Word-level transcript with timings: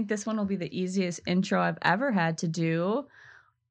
think 0.00 0.08
this 0.08 0.24
one 0.24 0.38
will 0.38 0.46
be 0.46 0.56
the 0.56 0.78
easiest 0.78 1.20
intro 1.26 1.60
I've 1.60 1.76
ever 1.82 2.10
had 2.10 2.38
to 2.38 2.48
do. 2.48 3.06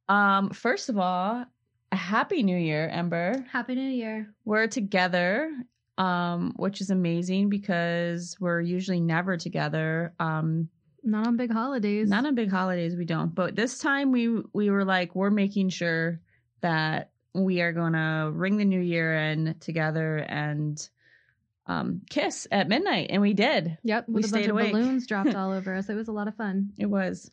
Um, 0.08 0.52
first 0.52 0.90
of 0.90 1.00
all, 1.00 1.44
a 1.92 1.96
happy 1.96 2.44
new 2.44 2.56
year, 2.56 2.88
Ember. 2.88 3.44
Happy 3.52 3.74
New 3.74 3.90
Year. 3.90 4.32
We're 4.46 4.68
together, 4.68 5.52
um, 5.98 6.54
which 6.56 6.82
is 6.82 6.92
amazing 6.92 7.50
because 7.50 8.38
we're 8.40 8.62
usually 8.62 9.02
never 9.02 9.38
together. 9.38 10.14
Um, 10.20 10.70
Not 11.04 11.26
on 11.26 11.36
big 11.36 11.52
holidays. 11.52 12.10
not 12.10 12.28
on 12.28 12.36
big 12.36 12.52
holidays, 12.52 12.96
we 12.96 13.06
don't. 13.06 13.34
But 13.34 13.56
this 13.56 13.80
time 13.80 14.12
we 14.12 14.44
we 14.54 14.70
were 14.70 14.86
like, 14.86 15.16
we're 15.16 15.32
making 15.32 15.70
sure 15.70 16.20
that 16.62 17.10
we 17.34 17.62
are 17.62 17.74
gonna 17.74 18.30
ring 18.32 18.58
the 18.58 18.66
new 18.66 18.80
year 18.82 19.16
in 19.18 19.56
together 19.60 20.18
and 20.18 20.88
um, 21.70 22.02
kiss 22.10 22.48
at 22.52 22.68
midnight, 22.68 23.08
and 23.12 23.22
we 23.22 23.34
did. 23.34 23.78
Yep, 23.84 24.06
We 24.10 24.24
a 24.24 24.28
stayed 24.28 24.50
awake. 24.50 24.74
balloons 24.74 25.08
dropped 25.12 25.36
all 25.36 25.52
over 25.54 25.74
us. 25.76 25.88
It 25.88 25.94
was 25.96 26.08
a 26.10 26.12
lot 26.12 26.28
of 26.28 26.36
fun. 26.36 26.72
It 26.78 26.88
was. 26.88 27.32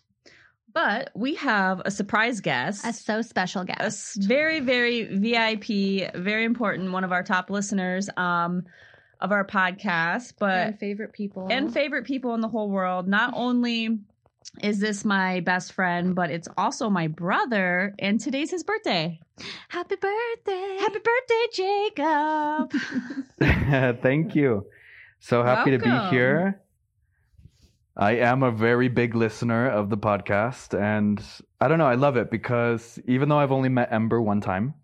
But 0.72 1.10
we 1.14 1.36
have 1.36 1.80
a 1.86 1.90
surprise 1.90 2.40
guest. 2.42 2.84
A 2.84 2.92
so 2.92 3.22
special 3.22 3.64
guest. 3.64 4.18
s- 4.18 4.18
very, 4.20 4.60
very 4.60 5.04
VIP, 5.04 6.14
very 6.14 6.44
important, 6.44 6.92
one 6.92 7.02
of 7.02 7.12
our 7.12 7.22
top 7.22 7.48
listeners 7.48 8.10
um, 8.18 8.64
of 9.18 9.32
our 9.32 9.46
podcast, 9.46 10.34
but 10.38 10.50
and 10.68 10.78
favorite 10.78 11.14
people. 11.14 11.48
and 11.50 11.72
favorite 11.72 12.04
people 12.04 12.34
in 12.34 12.42
the 12.42 12.48
whole 12.48 12.68
world. 12.68 13.08
Not 13.08 13.32
only 13.34 14.00
is 14.62 14.78
this 14.78 15.04
my 15.04 15.40
best 15.40 15.72
friend, 15.72 16.14
but 16.14 16.30
it's 16.30 16.48
also 16.56 16.88
my 16.88 17.08
brother, 17.08 17.94
and 17.98 18.20
today's 18.20 18.50
his 18.50 18.64
birthday. 18.64 19.20
Happy 19.68 19.96
birthday. 19.96 20.76
Happy 20.80 20.98
birthday, 20.98 21.46
Jacob! 21.52 22.72
Thank 24.02 24.34
you. 24.34 24.66
So 25.20 25.42
happy 25.42 25.72
to 25.72 25.78
be 25.78 25.90
here. 26.10 26.60
I 27.96 28.12
am 28.16 28.42
a 28.42 28.50
very 28.50 28.88
big 28.88 29.14
listener 29.14 29.68
of 29.70 29.88
the 29.88 29.96
podcast, 29.96 30.78
and 30.78 31.22
I 31.60 31.68
don't 31.68 31.78
know, 31.78 31.86
I 31.86 31.94
love 31.94 32.16
it 32.16 32.30
because 32.30 32.98
even 33.06 33.28
though 33.28 33.38
I've 33.38 33.52
only 33.52 33.70
met 33.70 33.90
Ember 33.90 34.20
one 34.20 34.42
time, 34.42 34.74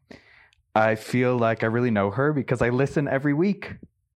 I 0.75 0.95
feel 0.95 1.37
like 1.37 1.63
I 1.63 1.67
really 1.67 1.91
know 1.91 2.11
her 2.11 2.33
because 2.33 2.63
I 2.63 2.71
listen 2.71 3.09
every 3.09 3.35
week. 3.35 3.75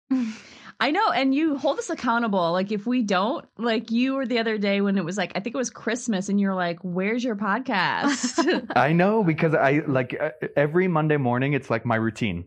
I 0.80 0.92
know, 0.92 1.12
and 1.12 1.34
you 1.34 1.58
hold 1.58 1.80
us 1.80 1.90
accountable. 1.90 2.52
Like 2.52 2.72
if 2.72 2.86
we 2.86 3.02
don't, 3.02 3.46
like 3.58 3.92
you 3.92 4.16
were 4.16 4.26
the 4.26 4.40
other 4.40 4.58
day 4.58 4.82
when 4.82 4.98
it 4.98 5.06
was 5.06 5.18
like 5.18 5.32
I 5.36 5.40
think 5.40 5.56
it 5.56 5.58
was 5.58 5.70
Christmas, 5.70 6.30
and 6.30 6.40
you're 6.40 6.56
like, 6.56 6.80
"Where's 6.84 7.24
your 7.24 7.36
podcast?" 7.36 8.68
I 8.76 8.92
know 8.92 9.24
because 9.24 9.56
I 9.56 9.84
like 9.88 10.18
uh, 10.20 10.32
every 10.56 10.88
Monday 10.88 11.18
morning, 11.18 11.54
it's 11.54 11.70
like 11.70 11.86
my 11.86 11.96
routine 11.96 12.46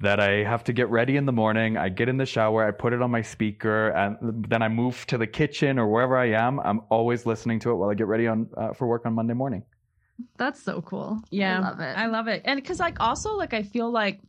that 0.00 0.18
I 0.18 0.42
have 0.42 0.64
to 0.64 0.72
get 0.72 0.90
ready 0.90 1.16
in 1.16 1.26
the 1.26 1.32
morning. 1.32 1.76
I 1.76 1.88
get 1.88 2.08
in 2.08 2.16
the 2.16 2.26
shower, 2.26 2.66
I 2.66 2.72
put 2.72 2.92
it 2.92 3.00
on 3.00 3.10
my 3.10 3.22
speaker, 3.22 3.90
and 3.90 4.44
then 4.48 4.60
I 4.60 4.68
move 4.68 5.06
to 5.06 5.18
the 5.18 5.26
kitchen 5.26 5.78
or 5.78 5.86
wherever 5.86 6.16
I 6.16 6.30
am. 6.30 6.58
I'm 6.60 6.80
always 6.90 7.24
listening 7.24 7.60
to 7.60 7.70
it 7.70 7.74
while 7.76 7.90
I 7.90 7.94
get 7.94 8.08
ready 8.08 8.26
on 8.26 8.48
uh, 8.56 8.72
for 8.72 8.88
work 8.88 9.06
on 9.06 9.14
Monday 9.14 9.34
morning. 9.34 9.62
That's 10.36 10.62
so 10.62 10.82
cool. 10.82 11.22
Yeah, 11.30 11.58
I 11.58 11.60
love 11.60 11.80
it. 11.80 11.98
I 11.98 12.06
love 12.06 12.28
it. 12.28 12.42
And 12.44 12.60
because 12.60 12.80
like 12.80 12.98
also 13.00 13.34
like 13.34 13.54
I 13.54 13.62
feel 13.62 13.90
like 13.90 14.20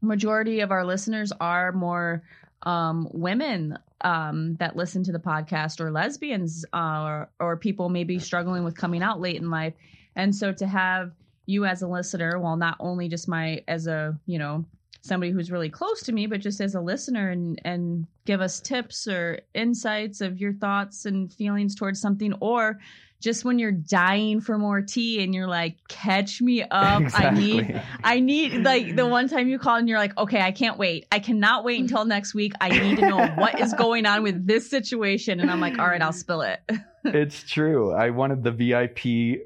majority 0.00 0.60
of 0.60 0.70
our 0.70 0.84
listeners 0.84 1.32
are 1.40 1.72
more 1.72 2.22
um 2.64 3.08
women 3.12 3.78
um 4.02 4.54
that 4.56 4.76
listen 4.76 5.02
to 5.04 5.12
the 5.12 5.18
podcast 5.18 5.80
or 5.80 5.90
lesbians 5.90 6.64
uh, 6.72 7.02
or 7.02 7.30
or 7.40 7.56
people 7.56 7.88
maybe 7.88 8.18
struggling 8.18 8.64
with 8.64 8.76
coming 8.76 9.02
out 9.02 9.20
late 9.20 9.36
in 9.36 9.50
life. 9.50 9.74
And 10.14 10.34
so 10.34 10.52
to 10.52 10.66
have 10.66 11.12
you 11.46 11.64
as 11.64 11.82
a 11.82 11.88
listener, 11.88 12.38
well 12.38 12.56
not 12.56 12.76
only 12.80 13.08
just 13.08 13.28
my 13.28 13.62
as 13.66 13.86
a, 13.86 14.18
you 14.26 14.38
know, 14.38 14.64
somebody 15.02 15.32
who's 15.32 15.50
really 15.50 15.68
close 15.68 16.02
to 16.04 16.12
me, 16.12 16.26
but 16.26 16.40
just 16.40 16.60
as 16.60 16.74
a 16.74 16.80
listener 16.80 17.30
and 17.30 17.60
and 17.64 18.06
give 18.24 18.40
us 18.40 18.60
tips 18.60 19.06
or 19.06 19.40
insights 19.54 20.20
of 20.20 20.40
your 20.40 20.54
thoughts 20.54 21.04
and 21.04 21.32
feelings 21.32 21.74
towards 21.74 22.00
something 22.00 22.32
or 22.40 22.78
just 23.20 23.44
when 23.44 23.58
you're 23.58 23.70
dying 23.70 24.40
for 24.40 24.58
more 24.58 24.82
tea 24.82 25.22
and 25.22 25.32
you're 25.32 25.46
like, 25.46 25.76
catch 25.88 26.42
me 26.42 26.62
up. 26.62 27.02
I 27.14 27.30
need 27.30 27.80
I 28.04 28.20
need 28.20 28.64
like 28.64 28.96
the 28.96 29.06
one 29.06 29.28
time 29.28 29.48
you 29.48 29.58
call 29.58 29.76
and 29.76 29.88
you're 29.88 29.98
like, 29.98 30.16
okay, 30.18 30.40
I 30.40 30.52
can't 30.52 30.78
wait. 30.78 31.06
I 31.12 31.18
cannot 31.20 31.64
wait 31.64 31.80
until 31.80 32.04
next 32.04 32.34
week. 32.34 32.52
I 32.60 32.68
need 32.68 32.98
to 32.98 33.08
know 33.08 33.26
what 33.36 33.60
is 33.60 33.72
going 33.74 34.06
on 34.06 34.22
with 34.22 34.46
this 34.46 34.68
situation. 34.68 35.40
And 35.40 35.50
I'm 35.50 35.60
like, 35.60 35.78
all 35.78 35.86
right, 35.86 36.02
I'll 36.02 36.12
spill 36.12 36.42
it. 36.42 36.60
it's 37.04 37.42
true. 37.42 37.92
I 37.92 38.10
wanted 38.10 38.42
the 38.44 38.50
VIP 38.52 39.42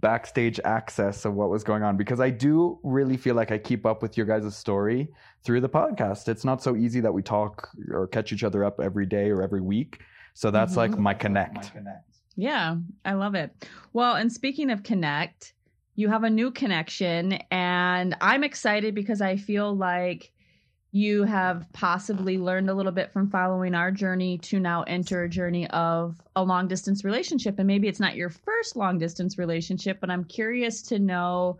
backstage 0.00 0.60
access 0.64 1.24
of 1.24 1.34
what 1.34 1.50
was 1.50 1.64
going 1.64 1.82
on 1.82 1.96
because 1.96 2.20
I 2.20 2.30
do 2.30 2.78
really 2.82 3.16
feel 3.16 3.34
like 3.34 3.50
I 3.52 3.58
keep 3.58 3.86
up 3.86 4.02
with 4.02 4.16
your 4.16 4.26
guys' 4.26 4.56
story 4.56 5.08
through 5.44 5.60
the 5.60 5.68
podcast. 5.68 6.28
It's 6.28 6.44
not 6.44 6.62
so 6.62 6.76
easy 6.76 7.00
that 7.00 7.12
we 7.12 7.22
talk 7.22 7.68
or 7.90 8.06
catch 8.08 8.32
each 8.32 8.44
other 8.44 8.64
up 8.64 8.80
every 8.80 9.06
day 9.06 9.30
or 9.30 9.42
every 9.42 9.60
week. 9.60 10.00
So 10.34 10.50
that's 10.50 10.76
like 10.76 10.90
Mhm. 10.92 10.98
my 10.98 11.14
connect. 11.14 11.72
Yeah, 12.36 12.76
I 13.04 13.12
love 13.14 13.34
it. 13.34 13.66
Well, 13.92 14.14
and 14.16 14.30
speaking 14.30 14.70
of 14.70 14.82
connect, 14.82 15.54
you 15.94 16.08
have 16.10 16.24
a 16.24 16.30
new 16.30 16.50
connection, 16.50 17.32
and 17.50 18.14
I'm 18.20 18.44
excited 18.44 18.94
because 18.94 19.22
I 19.22 19.36
feel 19.36 19.74
like 19.74 20.30
you 20.96 21.24
have 21.24 21.70
possibly 21.74 22.38
learned 22.38 22.70
a 22.70 22.74
little 22.74 22.90
bit 22.90 23.12
from 23.12 23.28
following 23.28 23.74
our 23.74 23.90
journey 23.90 24.38
to 24.38 24.58
now 24.58 24.82
enter 24.84 25.24
a 25.24 25.28
journey 25.28 25.68
of 25.68 26.18
a 26.36 26.42
long 26.42 26.66
distance 26.66 27.04
relationship. 27.04 27.58
And 27.58 27.66
maybe 27.66 27.86
it's 27.86 28.00
not 28.00 28.16
your 28.16 28.30
first 28.30 28.76
long 28.76 28.96
distance 28.96 29.36
relationship, 29.36 29.98
but 30.00 30.08
I'm 30.08 30.24
curious 30.24 30.80
to 30.84 30.98
know 30.98 31.58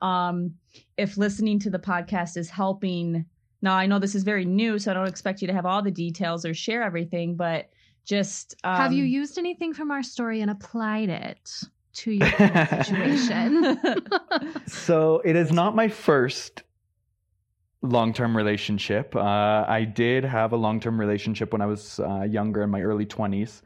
um, 0.00 0.54
if 0.96 1.18
listening 1.18 1.58
to 1.60 1.70
the 1.70 1.78
podcast 1.78 2.38
is 2.38 2.48
helping. 2.48 3.26
Now, 3.60 3.74
I 3.74 3.84
know 3.84 3.98
this 3.98 4.14
is 4.14 4.22
very 4.22 4.46
new, 4.46 4.78
so 4.78 4.90
I 4.90 4.94
don't 4.94 5.06
expect 5.06 5.42
you 5.42 5.48
to 5.48 5.54
have 5.54 5.66
all 5.66 5.82
the 5.82 5.90
details 5.90 6.46
or 6.46 6.54
share 6.54 6.82
everything, 6.82 7.36
but 7.36 7.68
just 8.06 8.54
um, 8.64 8.76
Have 8.76 8.94
you 8.94 9.04
used 9.04 9.36
anything 9.36 9.74
from 9.74 9.90
our 9.90 10.02
story 10.02 10.40
and 10.40 10.50
applied 10.50 11.10
it 11.10 11.50
to 11.92 12.12
your 12.12 12.30
situation? 12.30 13.78
So 14.66 15.20
it 15.26 15.36
is 15.36 15.52
not 15.52 15.74
my 15.74 15.88
first 15.88 16.62
long 17.88 18.12
term 18.12 18.36
relationship. 18.36 19.14
Uh, 19.16 19.64
I 19.68 19.84
did 19.84 20.24
have 20.24 20.52
a 20.52 20.56
long 20.56 20.80
term 20.80 21.00
relationship 21.00 21.52
when 21.52 21.62
I 21.62 21.66
was 21.66 22.00
uh, 22.00 22.22
younger 22.22 22.62
in 22.62 22.70
my 22.70 22.82
early 22.82 23.06
20s. 23.06 23.62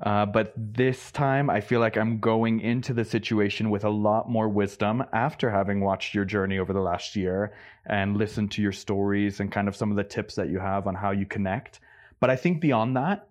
Uh, 0.00 0.24
but 0.24 0.52
this 0.56 1.10
time, 1.10 1.50
I 1.50 1.60
feel 1.60 1.80
like 1.80 1.96
I'm 1.96 2.20
going 2.20 2.60
into 2.60 2.94
the 2.94 3.04
situation 3.04 3.68
with 3.68 3.84
a 3.84 3.90
lot 3.90 4.30
more 4.30 4.48
wisdom 4.48 5.02
after 5.12 5.50
having 5.50 5.80
watched 5.80 6.14
your 6.14 6.24
journey 6.24 6.60
over 6.60 6.72
the 6.72 6.80
last 6.80 7.16
year 7.16 7.52
and 7.84 8.16
listened 8.16 8.52
to 8.52 8.62
your 8.62 8.70
stories 8.70 9.40
and 9.40 9.50
kind 9.50 9.66
of 9.66 9.74
some 9.74 9.90
of 9.90 9.96
the 9.96 10.04
tips 10.04 10.36
that 10.36 10.50
you 10.50 10.60
have 10.60 10.86
on 10.86 10.94
how 10.94 11.10
you 11.10 11.26
connect. 11.26 11.80
But 12.20 12.30
I 12.30 12.36
think 12.36 12.60
beyond 12.60 12.96
that, 12.96 13.26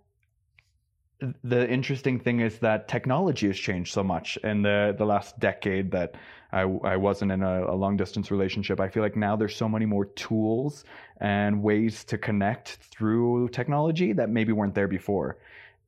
the 1.43 1.67
interesting 1.69 2.19
thing 2.19 2.41
is 2.41 2.59
that 2.59 2.87
technology 2.87 3.47
has 3.47 3.57
changed 3.57 3.93
so 3.93 4.03
much 4.03 4.37
in 4.43 4.61
the, 4.61 4.95
the 4.97 5.05
last 5.05 5.39
decade 5.39 5.91
that 5.91 6.15
I, 6.51 6.61
I 6.61 6.95
wasn't 6.95 7.31
in 7.31 7.41
a, 7.43 7.65
a 7.65 7.75
long 7.75 7.97
distance 7.97 8.31
relationship. 8.31 8.79
I 8.79 8.87
feel 8.87 9.03
like 9.03 9.15
now 9.15 9.35
there's 9.35 9.55
so 9.55 9.67
many 9.67 9.85
more 9.85 10.05
tools 10.05 10.85
and 11.19 11.61
ways 11.63 12.03
to 12.05 12.17
connect 12.17 12.77
through 12.91 13.49
technology 13.49 14.13
that 14.13 14.29
maybe 14.29 14.53
weren't 14.53 14.75
there 14.75 14.87
before. 14.87 15.37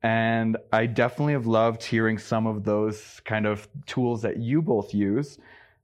And 0.02 0.56
I 0.72 0.86
definitely 0.86 1.34
have 1.34 1.46
loved 1.46 1.82
hearing 1.82 2.18
some 2.18 2.46
of 2.46 2.64
those 2.64 3.20
kind 3.24 3.46
of 3.46 3.68
tools 3.86 4.22
that 4.22 4.38
you 4.38 4.62
both 4.62 4.94
use 4.94 5.38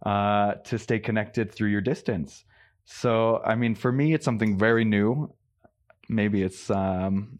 uh, 0.05 0.55
to 0.55 0.79
stay 0.79 0.99
connected 0.99 1.53
through 1.53 1.69
your 1.69 1.81
distance. 1.81 2.45
So, 2.85 3.43
I 3.45 3.55
mean, 3.55 3.75
for 3.75 3.93
me, 3.93 4.15
it's 4.15 4.25
something 4.25 4.59
very 4.59 4.85
new. 4.85 5.33
Maybe 6.09 6.43
it's 6.43 6.71
um, 6.71 7.39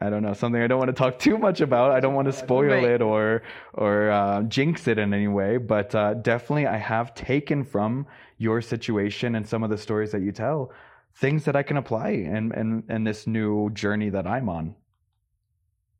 I 0.00 0.10
don't 0.10 0.22
know 0.22 0.34
something 0.34 0.60
I 0.60 0.66
don't 0.66 0.78
want 0.78 0.88
to 0.88 0.94
talk 0.94 1.18
too 1.18 1.38
much 1.38 1.60
about. 1.60 1.90
I 1.92 2.00
don't 2.00 2.14
want 2.14 2.26
to 2.26 2.32
spoil 2.32 2.64
Right. 2.70 2.84
it 2.84 3.02
or 3.02 3.42
or 3.72 4.10
uh, 4.10 4.42
jinx 4.42 4.86
it 4.88 4.98
in 4.98 5.14
any 5.14 5.28
way. 5.28 5.56
But 5.56 5.94
uh, 5.94 6.14
definitely, 6.14 6.66
I 6.66 6.76
have 6.76 7.14
taken 7.14 7.64
from 7.64 8.06
your 8.38 8.60
situation 8.60 9.34
and 9.34 9.46
some 9.48 9.62
of 9.62 9.70
the 9.70 9.78
stories 9.78 10.12
that 10.12 10.20
you 10.22 10.32
tell 10.32 10.72
things 11.14 11.44
that 11.46 11.56
I 11.56 11.62
can 11.62 11.78
apply 11.78 12.10
in 12.10 12.52
in, 12.52 12.82
in 12.90 13.04
this 13.04 13.26
new 13.26 13.70
journey 13.70 14.10
that 14.10 14.26
I'm 14.26 14.48
on. 14.48 14.74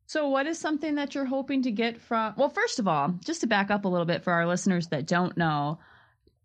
So, 0.05 0.29
what 0.29 0.45
is 0.47 0.57
something 0.57 0.95
that 0.95 1.15
you're 1.15 1.25
hoping 1.25 1.63
to 1.63 1.71
get 1.71 1.99
from? 1.99 2.33
Well, 2.37 2.49
first 2.49 2.79
of 2.79 2.87
all, 2.87 3.15
just 3.25 3.41
to 3.41 3.47
back 3.47 3.69
up 3.71 3.83
a 3.83 3.87
little 3.89 4.05
bit 4.05 4.23
for 4.23 4.31
our 4.31 4.47
listeners 4.47 4.87
that 4.89 5.05
don't 5.05 5.35
know, 5.35 5.79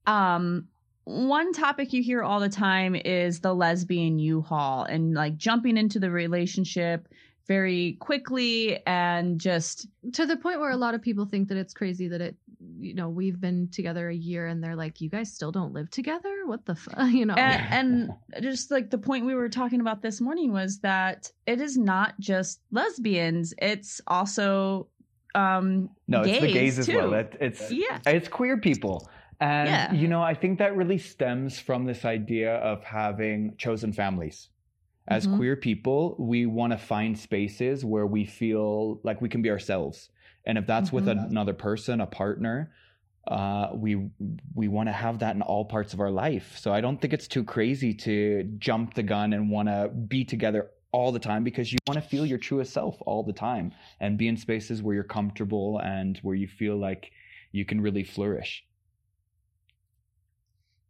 um, 0.07 0.69
one 1.05 1.53
topic 1.53 1.93
you 1.93 2.03
hear 2.03 2.23
all 2.23 2.41
the 2.41 2.49
time 2.49 2.95
is 2.97 3.41
the 3.41 3.55
lesbian 3.55 4.19
U-Haul 4.19 4.85
and 4.85 5.15
like 5.15 5.37
jumping 5.37 5.77
into 5.77 5.99
the 6.01 6.11
relationship 6.11 7.09
very 7.49 7.97
quickly 8.01 8.81
and 8.87 9.41
just 9.41 9.87
to 10.13 10.27
the 10.27 10.37
point 10.37 10.61
where 10.61 10.71
a 10.71 10.77
lot 10.77 10.95
of 10.95 11.03
people 11.03 11.25
think 11.27 11.49
that 11.49 11.57
it's 11.57 11.75
crazy 11.75 12.09
that 12.09 12.21
it 12.21 12.37
you 12.79 12.95
know 12.95 13.09
we've 13.09 13.41
been 13.41 13.69
together 13.73 14.09
a 14.09 14.15
year 14.15 14.47
and 14.47 14.63
they're 14.63 14.77
like 14.77 15.01
you 15.01 15.09
guys 15.09 15.33
still 15.33 15.51
don't 15.51 15.73
live 15.73 15.91
together 15.91 16.47
what 16.47 16.65
the 16.67 16.75
fuck 16.75 16.95
you 17.11 17.27
know 17.27 17.35
and, 17.35 18.09
and 18.39 18.45
just 18.45 18.71
like 18.71 18.91
the 18.91 18.99
point 18.99 19.27
we 19.27 19.35
were 19.35 19.49
talking 19.49 19.81
about 19.81 20.03
this 20.03 20.21
morning 20.21 20.53
was 20.53 20.79
that 20.81 21.31
it 21.47 21.61
is 21.61 21.77
not 21.77 22.19
just 22.21 22.61
lesbians; 22.71 23.53
it's 23.61 24.01
also 24.07 24.89
um 25.35 25.91
No, 26.07 26.23
it's 26.23 26.39
the 26.39 26.47
gays, 26.47 26.77
gays 26.77 26.79
as 26.81 26.89
well. 26.89 27.15
It, 27.15 27.37
it's 27.41 27.71
Yeah. 27.71 27.99
it's 28.07 28.29
queer 28.29 28.59
people. 28.59 29.09
And 29.41 29.69
Yeah. 29.69 29.93
you 29.93 30.07
know, 30.09 30.23
I 30.23 30.35
think 30.35 30.59
that 30.61 30.77
really 30.77 30.99
stems 30.99 31.59
from 31.59 31.85
this 31.85 32.05
idea 32.05 32.55
of 32.57 32.85
having 32.85 33.57
chosen 33.57 33.93
families. 33.93 34.49
As 35.09 35.27
Mhm. 35.27 35.27
queer 35.27 35.57
people, 35.57 36.17
we 36.19 36.47
want 36.47 36.73
to 36.73 36.79
find 36.79 37.19
spaces 37.19 37.85
where 37.85 38.07
we 38.07 38.25
feel 38.25 39.01
like 39.03 39.21
we 39.21 39.29
can 39.29 39.43
be 39.43 39.51
ourselves. 39.51 40.11
And 40.47 40.59
if 40.59 40.67
that's 40.67 40.93
with 40.93 41.07
Mhm. 41.07 41.29
another 41.31 41.55
person, 41.55 42.01
a 42.01 42.07
partner, 42.07 42.73
uh, 43.29 43.71
we 43.75 44.11
we 44.55 44.69
want 44.69 44.89
to 44.89 44.93
have 44.93 45.21
that 45.21 45.37
in 45.37 45.43
all 45.43 45.65
parts 45.65 45.95
of 45.95 46.01
our 46.01 46.11
life. 46.11 46.57
So 46.57 46.73
I 46.73 46.81
don't 46.81 47.01
think 47.01 47.13
it's 47.15 47.29
too 47.29 47.45
crazy 47.45 47.95
to 47.95 48.45
jump 48.59 48.95
the 48.95 49.03
gun 49.05 49.33
and 49.33 49.51
want 49.51 49.69
to 49.69 49.89
be 49.91 50.25
together 50.25 50.71
all 50.93 51.13
the 51.13 51.21
time 51.21 51.45
because 51.45 51.73
you 51.73 51.79
want 51.87 52.03
to 52.03 52.09
feel 52.09 52.27
your 52.27 52.39
truest 52.39 52.73
self 52.73 52.99
all 53.07 53.23
the 53.23 53.33
time 53.33 53.73
and 54.01 54.19
be 54.19 54.29
in 54.29 54.37
spaces 54.37 54.83
where 54.83 54.95
you're 54.95 55.05
comfortable 55.05 55.79
and 55.79 56.19
where 56.19 56.35
you 56.35 56.49
feel 56.49 56.77
like 56.77 57.13
you 57.53 57.65
can 57.65 57.81
really 57.81 58.05
flourish. 58.05 58.67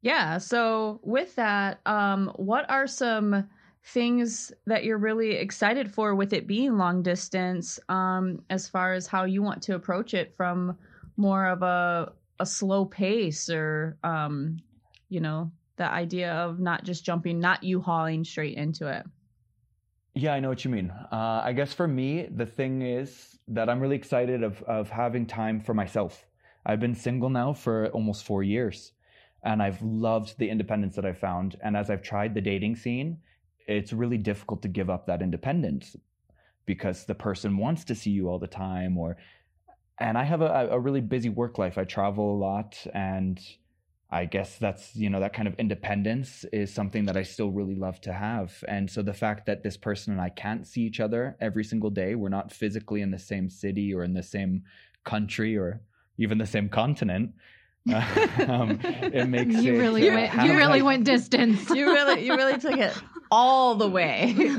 Yeah. 0.01 0.39
So 0.39 1.01
with 1.03 1.37
that, 1.37 1.81
um, 1.87 2.29
what 2.37 2.69
are 2.69 2.87
some 2.87 3.49
things 3.85 4.53
that 4.67 4.85
you're 4.85 4.99
really 4.99 5.33
excited 5.33 5.93
for 5.93 6.15
with 6.15 6.33
it 6.33 6.47
being 6.47 6.79
long 6.79 7.03
distance, 7.03 7.81
um, 7.89 8.43
as 8.49 8.69
far 8.69 8.93
as 8.93 9.07
how 9.07 9.25
you 9.25 9.43
want 9.43 9.63
to 9.63 9.75
approach 9.75 10.15
it 10.15 10.35
from 10.37 10.77
more 11.17 11.47
of 11.47 11.63
a 11.63 12.13
a 12.41 12.47
slow 12.47 12.85
pace 12.85 13.49
or 13.51 13.97
um, 14.03 14.59
you 15.09 15.21
know, 15.21 15.51
the 15.77 15.85
idea 15.85 16.33
of 16.33 16.59
not 16.59 16.85
just 16.85 17.05
jumping, 17.05 17.39
not 17.39 17.63
U-Hauling 17.63 18.25
straight 18.25 18.57
into 18.57 18.87
it. 18.89 19.05
Yeah, 20.15 20.35
I 20.35 20.41
know 20.41 20.49
what 20.49 20.65
you 20.65 20.71
mean. 20.71 20.91
Uh, 20.91 21.43
I 21.45 21.53
guess 21.53 21.73
for 21.73 21.87
me, 21.87 22.27
the 22.31 22.47
thing 22.47 22.83
is 22.83 23.39
that 23.49 23.69
I'm 23.69 23.81
really 23.81 23.97
excited 23.97 24.43
of 24.43 24.63
of 24.63 24.91
having 24.91 25.27
time 25.27 25.61
for 25.61 25.75
myself. 25.75 26.27
I've 26.65 26.81
been 26.81 26.95
single 26.95 27.31
now 27.31 27.53
for 27.53 27.89
almost 27.89 28.25
four 28.25 28.43
years, 28.43 28.93
and 29.43 29.63
I've 29.63 29.81
loved 29.83 30.39
the 30.39 30.49
independence 30.51 30.97
that 30.97 31.07
I 31.07 31.13
found. 31.13 31.57
And 31.63 31.77
as 31.77 31.91
I've 31.91 32.03
tried 32.03 32.35
the 32.35 32.41
dating 32.41 32.77
scene, 32.77 33.19
it's 33.67 33.93
really 33.93 34.19
difficult 34.19 34.63
to 34.63 34.69
give 34.69 34.91
up 34.91 35.07
that 35.07 35.23
independence 35.23 35.97
because 36.67 37.05
the 37.07 37.15
person 37.15 37.57
wants 37.57 37.85
to 37.85 37.95
see 37.95 38.11
you 38.11 38.29
all 38.29 38.39
the 38.39 38.47
time, 38.47 38.97
or 38.99 39.17
and 39.99 40.17
I 40.17 40.25
have 40.25 40.41
a, 40.43 40.69
a 40.71 40.79
really 40.79 41.01
busy 41.01 41.29
work 41.29 41.59
life. 41.59 41.79
I 41.79 41.85
travel 41.85 42.35
a 42.35 42.39
lot, 42.39 42.87
and 42.95 43.41
I 44.11 44.27
guess 44.27 44.59
that's, 44.59 44.95
you 44.95 45.09
know, 45.09 45.21
that 45.21 45.33
kind 45.33 45.49
of 45.49 45.55
independence 45.55 46.45
is 46.53 46.73
something 46.73 47.07
that 47.07 47.17
I 47.17 47.23
still 47.23 47.51
really 47.51 47.75
love 47.75 48.01
to 48.03 48.13
have. 48.13 48.53
And 48.69 48.91
so 48.91 49.01
the 49.03 49.15
fact 49.15 49.47
that 49.47 49.63
this 49.63 49.77
person 49.79 50.13
and 50.13 50.21
I 50.21 50.29
can't 50.29 50.67
see 50.67 50.83
each 50.83 51.01
other 51.01 51.37
every 51.41 51.65
single 51.65 51.89
day, 51.91 52.15
we're 52.15 52.29
not 52.29 52.53
physically 52.53 53.01
in 53.01 53.11
the 53.11 53.19
same 53.19 53.49
city 53.49 53.95
or 53.95 54.05
in 54.05 54.13
the 54.13 54.23
same 54.23 54.65
country 55.05 55.57
or 55.57 55.81
even 56.19 56.37
the 56.37 56.47
same 56.47 56.69
continent. 56.69 57.31
um, 58.47 58.79
it 58.85 59.29
makes 59.31 59.55
you 59.57 59.75
it, 59.75 59.79
really 59.79 60.11
uh, 60.11 60.15
went. 60.15 60.31
have, 60.31 60.47
You 60.47 60.57
really 60.57 60.81
like- 60.81 60.85
went 60.85 61.05
distance. 61.05 61.71
You 61.71 61.87
really 61.87 62.27
you 62.27 62.37
really 62.37 62.59
took 62.59 62.79
it 62.79 62.95
all 63.33 63.75
the 63.75 63.89
way. 63.89 64.37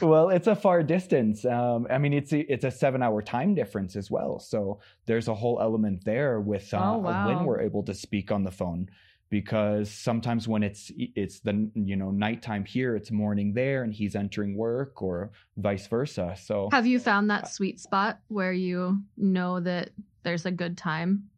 Well, 0.00 0.30
it's 0.30 0.46
a 0.46 0.56
far 0.56 0.82
distance. 0.82 1.44
Um, 1.44 1.86
I 1.90 1.98
mean, 1.98 2.14
it's 2.14 2.32
a, 2.32 2.40
it's 2.50 2.64
a 2.64 2.70
seven 2.70 3.02
hour 3.02 3.20
time 3.20 3.54
difference 3.54 3.96
as 3.96 4.10
well. 4.10 4.38
So 4.38 4.80
there's 5.04 5.28
a 5.28 5.34
whole 5.34 5.60
element 5.60 6.04
there 6.06 6.40
with 6.40 6.72
uh, 6.72 6.78
Oh, 6.94 6.98
wow. 6.98 7.26
when 7.28 7.44
we're 7.44 7.60
able 7.60 7.82
to 7.84 7.92
speak 7.92 8.32
on 8.32 8.44
the 8.44 8.50
phone, 8.50 8.88
because 9.28 9.90
sometimes 9.90 10.48
when 10.48 10.62
it's 10.62 10.90
it's 10.96 11.40
the 11.40 11.70
you 11.74 11.96
know 11.96 12.10
nighttime 12.10 12.64
here, 12.64 12.96
it's 12.96 13.10
morning 13.10 13.52
there, 13.52 13.82
and 13.82 13.92
he's 13.92 14.16
entering 14.16 14.56
work, 14.56 15.02
or 15.02 15.32
vice 15.58 15.86
versa. 15.86 16.34
So 16.42 16.70
Have 16.72 16.86
you 16.86 16.98
found 16.98 17.28
that 17.30 17.48
sweet 17.52 17.78
spot 17.78 18.20
where 18.28 18.54
you 18.54 19.02
know 19.18 19.60
that 19.60 19.90
there's 20.22 20.46
a 20.46 20.50
good 20.50 20.78
time? 20.78 21.28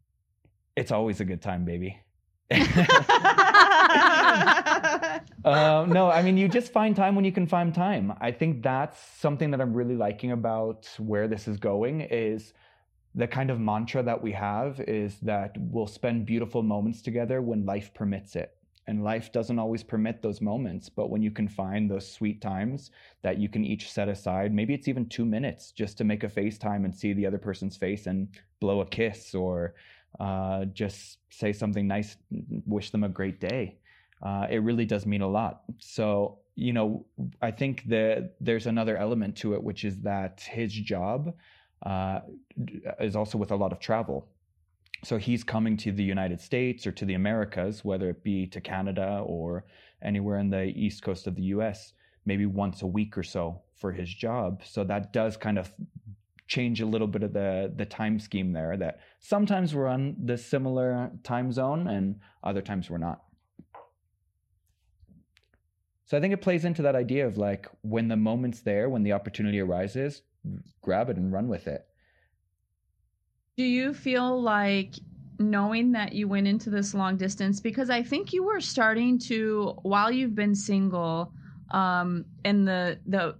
it's 0.77 0.91
always 0.93 1.19
a 1.19 1.25
good 1.25 1.41
time, 1.41 1.65
baby. 1.65 1.99
Uh, 5.45 5.85
no, 5.87 6.09
I 6.09 6.21
mean, 6.23 6.35
you 6.35 6.49
just 6.49 6.73
find 6.73 6.93
time 6.93 7.15
when 7.15 7.23
you 7.23 7.31
can 7.31 7.47
find 7.47 7.73
time. 7.73 8.13
I 8.19 8.31
think 8.31 8.61
that's 8.61 8.99
something 8.99 9.49
that 9.51 9.61
I'm 9.61 9.73
really 9.73 9.95
liking 9.95 10.33
about 10.33 10.89
where 10.97 11.29
this 11.29 11.47
is 11.47 11.57
going 11.57 12.01
is 12.01 12.53
the 13.15 13.27
kind 13.27 13.49
of 13.49 13.59
mantra 13.59 14.03
that 14.03 14.21
we 14.21 14.31
have 14.33 14.79
is 14.81 15.19
that 15.21 15.55
we'll 15.57 15.87
spend 15.87 16.25
beautiful 16.25 16.63
moments 16.63 17.01
together 17.01 17.41
when 17.41 17.65
life 17.65 17.93
permits 17.93 18.35
it. 18.35 18.57
And 18.87 19.03
life 19.03 19.31
doesn't 19.31 19.59
always 19.59 19.83
permit 19.83 20.21
those 20.21 20.41
moments, 20.41 20.89
but 20.89 21.09
when 21.09 21.21
you 21.21 21.31
can 21.31 21.47
find 21.47 21.89
those 21.89 22.09
sweet 22.09 22.41
times 22.41 22.91
that 23.21 23.37
you 23.37 23.47
can 23.47 23.63
each 23.63 23.91
set 23.91 24.09
aside, 24.09 24.53
maybe 24.53 24.73
it's 24.73 24.87
even 24.87 25.07
two 25.07 25.25
minutes 25.25 25.71
just 25.71 25.97
to 25.97 26.03
make 26.03 26.23
a 26.23 26.29
FaceTime 26.29 26.83
and 26.85 26.93
see 26.93 27.13
the 27.13 27.25
other 27.25 27.37
person's 27.37 27.77
face 27.77 28.07
and 28.07 28.27
blow 28.59 28.81
a 28.81 28.85
kiss 28.85 29.33
or 29.33 29.75
uh, 30.19 30.65
just 30.65 31.19
say 31.29 31.53
something 31.53 31.87
nice, 31.87 32.17
wish 32.65 32.91
them 32.91 33.03
a 33.03 33.09
great 33.09 33.39
day 33.39 33.77
uh, 34.21 34.47
it 34.49 34.59
really 34.59 34.85
does 34.85 35.05
mean 35.05 35.21
a 35.21 35.27
lot. 35.27 35.61
So, 35.79 36.39
you 36.55 36.73
know, 36.73 37.05
I 37.41 37.51
think 37.51 37.83
that 37.85 38.35
there's 38.41 38.65
another 38.65 38.97
element 38.97 39.35
to 39.37 39.53
it, 39.53 39.63
which 39.63 39.83
is 39.83 40.01
that 40.01 40.41
his 40.41 40.73
job 40.73 41.33
uh, 41.85 42.19
is 42.99 43.15
also 43.15 43.37
with 43.37 43.51
a 43.51 43.55
lot 43.55 43.71
of 43.71 43.79
travel. 43.79 44.27
So 45.03 45.17
he's 45.17 45.43
coming 45.43 45.77
to 45.77 45.91
the 45.91 46.03
United 46.03 46.41
States 46.41 46.87
or 46.87 46.91
to 46.93 47.05
the 47.05 47.13
Americas, 47.13 47.85
whether 47.85 48.09
it 48.09 48.23
be 48.23 48.47
to 48.47 48.59
Canada 48.59 49.21
or 49.23 49.65
anywhere 50.01 50.39
in 50.39 50.49
the 50.49 50.63
east 50.63 51.03
coast 51.03 51.27
of 51.27 51.35
the 51.35 51.43
US, 51.43 51.93
maybe 52.25 52.47
once 52.47 52.81
a 52.81 52.87
week 52.87 53.17
or 53.17 53.23
so 53.23 53.61
for 53.75 53.91
his 53.91 54.11
job. 54.11 54.63
So 54.65 54.83
that 54.85 55.13
does 55.13 55.37
kind 55.37 55.59
of 55.59 55.71
change 56.47 56.81
a 56.81 56.85
little 56.85 57.07
bit 57.07 57.23
of 57.23 57.33
the 57.33 57.73
the 57.75 57.85
time 57.85 58.19
scheme 58.19 58.53
there 58.53 58.77
that 58.77 59.01
sometimes 59.19 59.75
we're 59.75 59.87
on 59.87 60.15
the 60.23 60.37
similar 60.37 61.11
time 61.23 61.51
zone 61.51 61.87
and 61.87 62.19
other 62.43 62.61
times 62.61 62.89
we're 62.89 62.97
not. 62.97 63.26
So 66.07 66.17
I 66.17 66.21
think 66.21 66.33
it 66.33 66.41
plays 66.41 66.63
into 66.63 66.81
that 66.83 66.95
idea 66.95 67.27
of 67.27 67.37
like 67.37 67.67
when 67.81 68.07
the 68.07 68.15
moment's 68.15 68.61
there, 68.61 68.89
when 68.89 69.03
the 69.03 69.11
opportunity 69.11 69.59
arises, 69.59 70.21
grab 70.81 71.09
it 71.09 71.17
and 71.17 71.33
run 71.33 71.49
with 71.49 71.67
it. 71.67 71.85
Do 73.57 73.65
you 73.65 73.93
feel 73.93 74.41
like 74.41 74.95
knowing 75.37 75.91
that 75.91 76.13
you 76.13 76.29
went 76.29 76.47
into 76.47 76.69
this 76.69 76.93
long 76.93 77.17
distance 77.17 77.59
because 77.59 77.89
I 77.89 78.01
think 78.01 78.31
you 78.31 78.43
were 78.43 78.61
starting 78.61 79.19
to 79.19 79.77
while 79.83 80.09
you've 80.09 80.33
been 80.33 80.55
single 80.55 81.31
um 81.71 82.25
and 82.43 82.67
the 82.67 82.97
the 83.05 83.35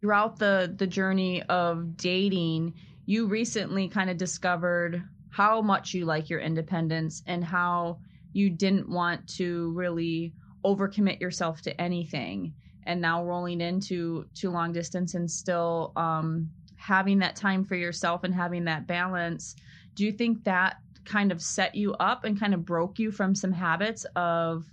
throughout 0.00 0.38
the 0.38 0.74
the 0.76 0.86
journey 0.86 1.42
of 1.44 1.96
dating 1.96 2.74
you 3.06 3.26
recently 3.26 3.86
kind 3.86 4.10
of 4.10 4.16
discovered 4.16 5.04
how 5.30 5.62
much 5.62 5.94
you 5.94 6.04
like 6.04 6.28
your 6.28 6.40
independence 6.40 7.22
and 7.26 7.44
how 7.44 7.98
you 8.32 8.50
didn't 8.50 8.88
want 8.88 9.28
to 9.28 9.70
really 9.72 10.32
overcommit 10.64 11.20
yourself 11.20 11.62
to 11.62 11.80
anything 11.80 12.54
and 12.84 13.00
now 13.00 13.24
rolling 13.24 13.60
into 13.60 14.26
to 14.34 14.50
long 14.50 14.72
distance 14.72 15.14
and 15.14 15.30
still 15.30 15.92
um 15.96 16.50
having 16.76 17.18
that 17.20 17.36
time 17.36 17.64
for 17.64 17.76
yourself 17.76 18.24
and 18.24 18.34
having 18.34 18.64
that 18.64 18.86
balance 18.86 19.54
do 19.94 20.04
you 20.04 20.12
think 20.12 20.42
that 20.44 20.76
kind 21.04 21.32
of 21.32 21.42
set 21.42 21.74
you 21.74 21.94
up 21.94 22.24
and 22.24 22.38
kind 22.38 22.54
of 22.54 22.64
broke 22.64 22.98
you 22.98 23.10
from 23.10 23.34
some 23.34 23.52
habits 23.52 24.04
of 24.16 24.64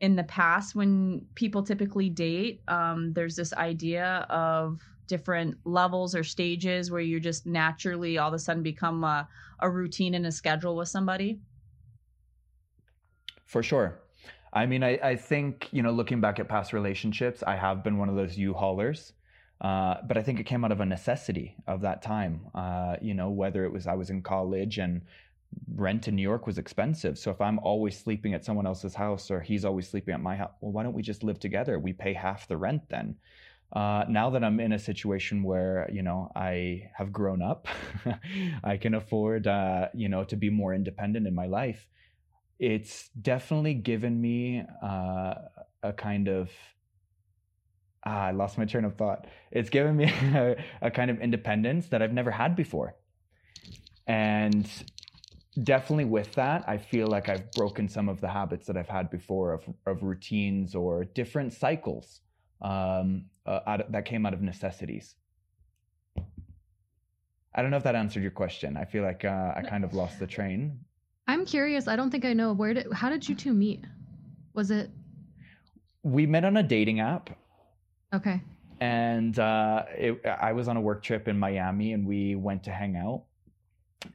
in 0.00 0.14
the 0.16 0.24
past 0.24 0.74
when 0.74 1.24
people 1.34 1.62
typically 1.62 2.08
date 2.10 2.62
um, 2.68 3.12
there's 3.12 3.36
this 3.36 3.52
idea 3.54 4.26
of 4.28 4.80
different 5.06 5.56
levels 5.64 6.14
or 6.14 6.22
stages 6.24 6.90
where 6.90 7.00
you 7.00 7.18
just 7.20 7.46
naturally 7.46 8.18
all 8.18 8.28
of 8.28 8.34
a 8.34 8.38
sudden 8.38 8.62
become 8.62 9.02
a, 9.04 9.28
a 9.60 9.70
routine 9.70 10.14
and 10.14 10.26
a 10.26 10.32
schedule 10.32 10.76
with 10.76 10.88
somebody 10.88 11.40
For 13.44 13.62
sure. 13.62 13.98
I 14.56 14.64
mean, 14.64 14.82
I, 14.82 14.98
I 15.02 15.16
think, 15.16 15.68
you 15.70 15.82
know, 15.82 15.90
looking 15.90 16.22
back 16.22 16.40
at 16.40 16.48
past 16.48 16.72
relationships, 16.72 17.42
I 17.46 17.56
have 17.56 17.84
been 17.84 17.98
one 17.98 18.08
of 18.08 18.16
those 18.16 18.38
U 18.38 18.54
haulers. 18.54 19.12
Uh, 19.60 19.96
but 20.08 20.16
I 20.16 20.22
think 20.22 20.40
it 20.40 20.44
came 20.44 20.64
out 20.64 20.72
of 20.72 20.80
a 20.80 20.86
necessity 20.86 21.56
of 21.66 21.82
that 21.82 22.00
time. 22.00 22.40
Uh, 22.54 22.96
you 23.02 23.12
know, 23.12 23.28
whether 23.28 23.66
it 23.66 23.72
was 23.72 23.86
I 23.86 23.92
was 23.94 24.08
in 24.08 24.22
college 24.22 24.78
and 24.78 25.02
rent 25.74 26.08
in 26.08 26.16
New 26.16 26.22
York 26.22 26.46
was 26.46 26.56
expensive. 26.56 27.18
So 27.18 27.30
if 27.30 27.40
I'm 27.40 27.58
always 27.58 27.98
sleeping 27.98 28.32
at 28.32 28.46
someone 28.46 28.66
else's 28.66 28.94
house 28.94 29.30
or 29.30 29.42
he's 29.42 29.66
always 29.66 29.88
sleeping 29.88 30.14
at 30.14 30.22
my 30.22 30.36
house, 30.36 30.52
well, 30.62 30.72
why 30.72 30.82
don't 30.82 30.94
we 30.94 31.02
just 31.02 31.22
live 31.22 31.38
together? 31.38 31.78
We 31.78 31.92
pay 31.92 32.14
half 32.14 32.48
the 32.48 32.56
rent 32.56 32.88
then. 32.88 33.16
Uh, 33.74 34.04
now 34.08 34.30
that 34.30 34.42
I'm 34.42 34.58
in 34.60 34.72
a 34.72 34.78
situation 34.78 35.42
where 35.42 35.90
you 35.92 36.02
know 36.02 36.30
I 36.34 36.90
have 36.94 37.12
grown 37.12 37.42
up, 37.42 37.68
I 38.64 38.78
can 38.78 38.94
afford 38.94 39.46
uh, 39.46 39.88
you 39.92 40.08
know 40.08 40.24
to 40.24 40.36
be 40.36 40.48
more 40.48 40.72
independent 40.72 41.26
in 41.26 41.34
my 41.34 41.46
life. 41.46 41.86
It's 42.58 43.08
definitely 43.10 43.74
given 43.74 44.20
me 44.20 44.64
uh, 44.82 45.34
a 45.82 45.92
kind 45.92 46.28
of 46.28 46.50
ah, 48.04 48.26
I 48.26 48.30
lost 48.30 48.56
my 48.56 48.64
train 48.64 48.84
of 48.84 48.94
thought. 48.96 49.26
It's 49.50 49.68
given 49.68 49.96
me 49.96 50.04
a, 50.04 50.56
a 50.82 50.90
kind 50.90 51.10
of 51.10 51.20
independence 51.20 51.88
that 51.88 52.02
I've 52.02 52.12
never 52.12 52.30
had 52.30 52.56
before, 52.56 52.96
and 54.06 54.68
definitely 55.62 56.04
with 56.04 56.32
that, 56.34 56.64
I 56.68 56.78
feel 56.78 57.08
like 57.08 57.28
I've 57.28 57.50
broken 57.52 57.88
some 57.88 58.08
of 58.08 58.20
the 58.20 58.28
habits 58.28 58.66
that 58.66 58.76
I've 58.76 58.88
had 58.88 59.10
before 59.10 59.52
of 59.52 59.64
of 59.86 60.02
routines 60.02 60.74
or 60.74 61.04
different 61.04 61.52
cycles 61.52 62.20
um, 62.62 63.26
uh, 63.44 63.60
out 63.66 63.80
of, 63.82 63.92
that 63.92 64.04
came 64.04 64.24
out 64.26 64.34
of 64.34 64.42
necessities. 64.42 65.14
I 67.54 67.62
don't 67.62 67.70
know 67.70 67.78
if 67.78 67.84
that 67.84 67.94
answered 67.94 68.22
your 68.22 68.32
question. 68.32 68.76
I 68.76 68.84
feel 68.84 69.02
like 69.02 69.24
uh, 69.24 69.52
I 69.56 69.62
kind 69.62 69.82
of 69.82 69.94
lost 69.94 70.18
the 70.18 70.26
train. 70.26 70.80
I'm 71.28 71.44
curious. 71.44 71.88
I 71.88 71.96
don't 71.96 72.10
think 72.10 72.24
I 72.24 72.32
know 72.32 72.52
where 72.52 72.74
did. 72.74 72.92
How 72.92 73.10
did 73.10 73.28
you 73.28 73.34
two 73.34 73.52
meet? 73.52 73.84
Was 74.54 74.70
it? 74.70 74.90
we 76.02 76.24
met 76.24 76.44
on 76.44 76.56
a 76.56 76.62
dating 76.62 77.00
app 77.00 77.30
Okay. 78.14 78.40
and 78.80 79.36
uh, 79.40 79.82
it, 79.90 80.24
I 80.24 80.52
was 80.52 80.68
on 80.68 80.76
a 80.76 80.80
work 80.80 81.02
trip 81.02 81.26
in 81.26 81.36
Miami, 81.36 81.94
and 81.94 82.06
we 82.06 82.36
went 82.36 82.62
to 82.64 82.70
hang 82.70 82.96
out 82.96 83.24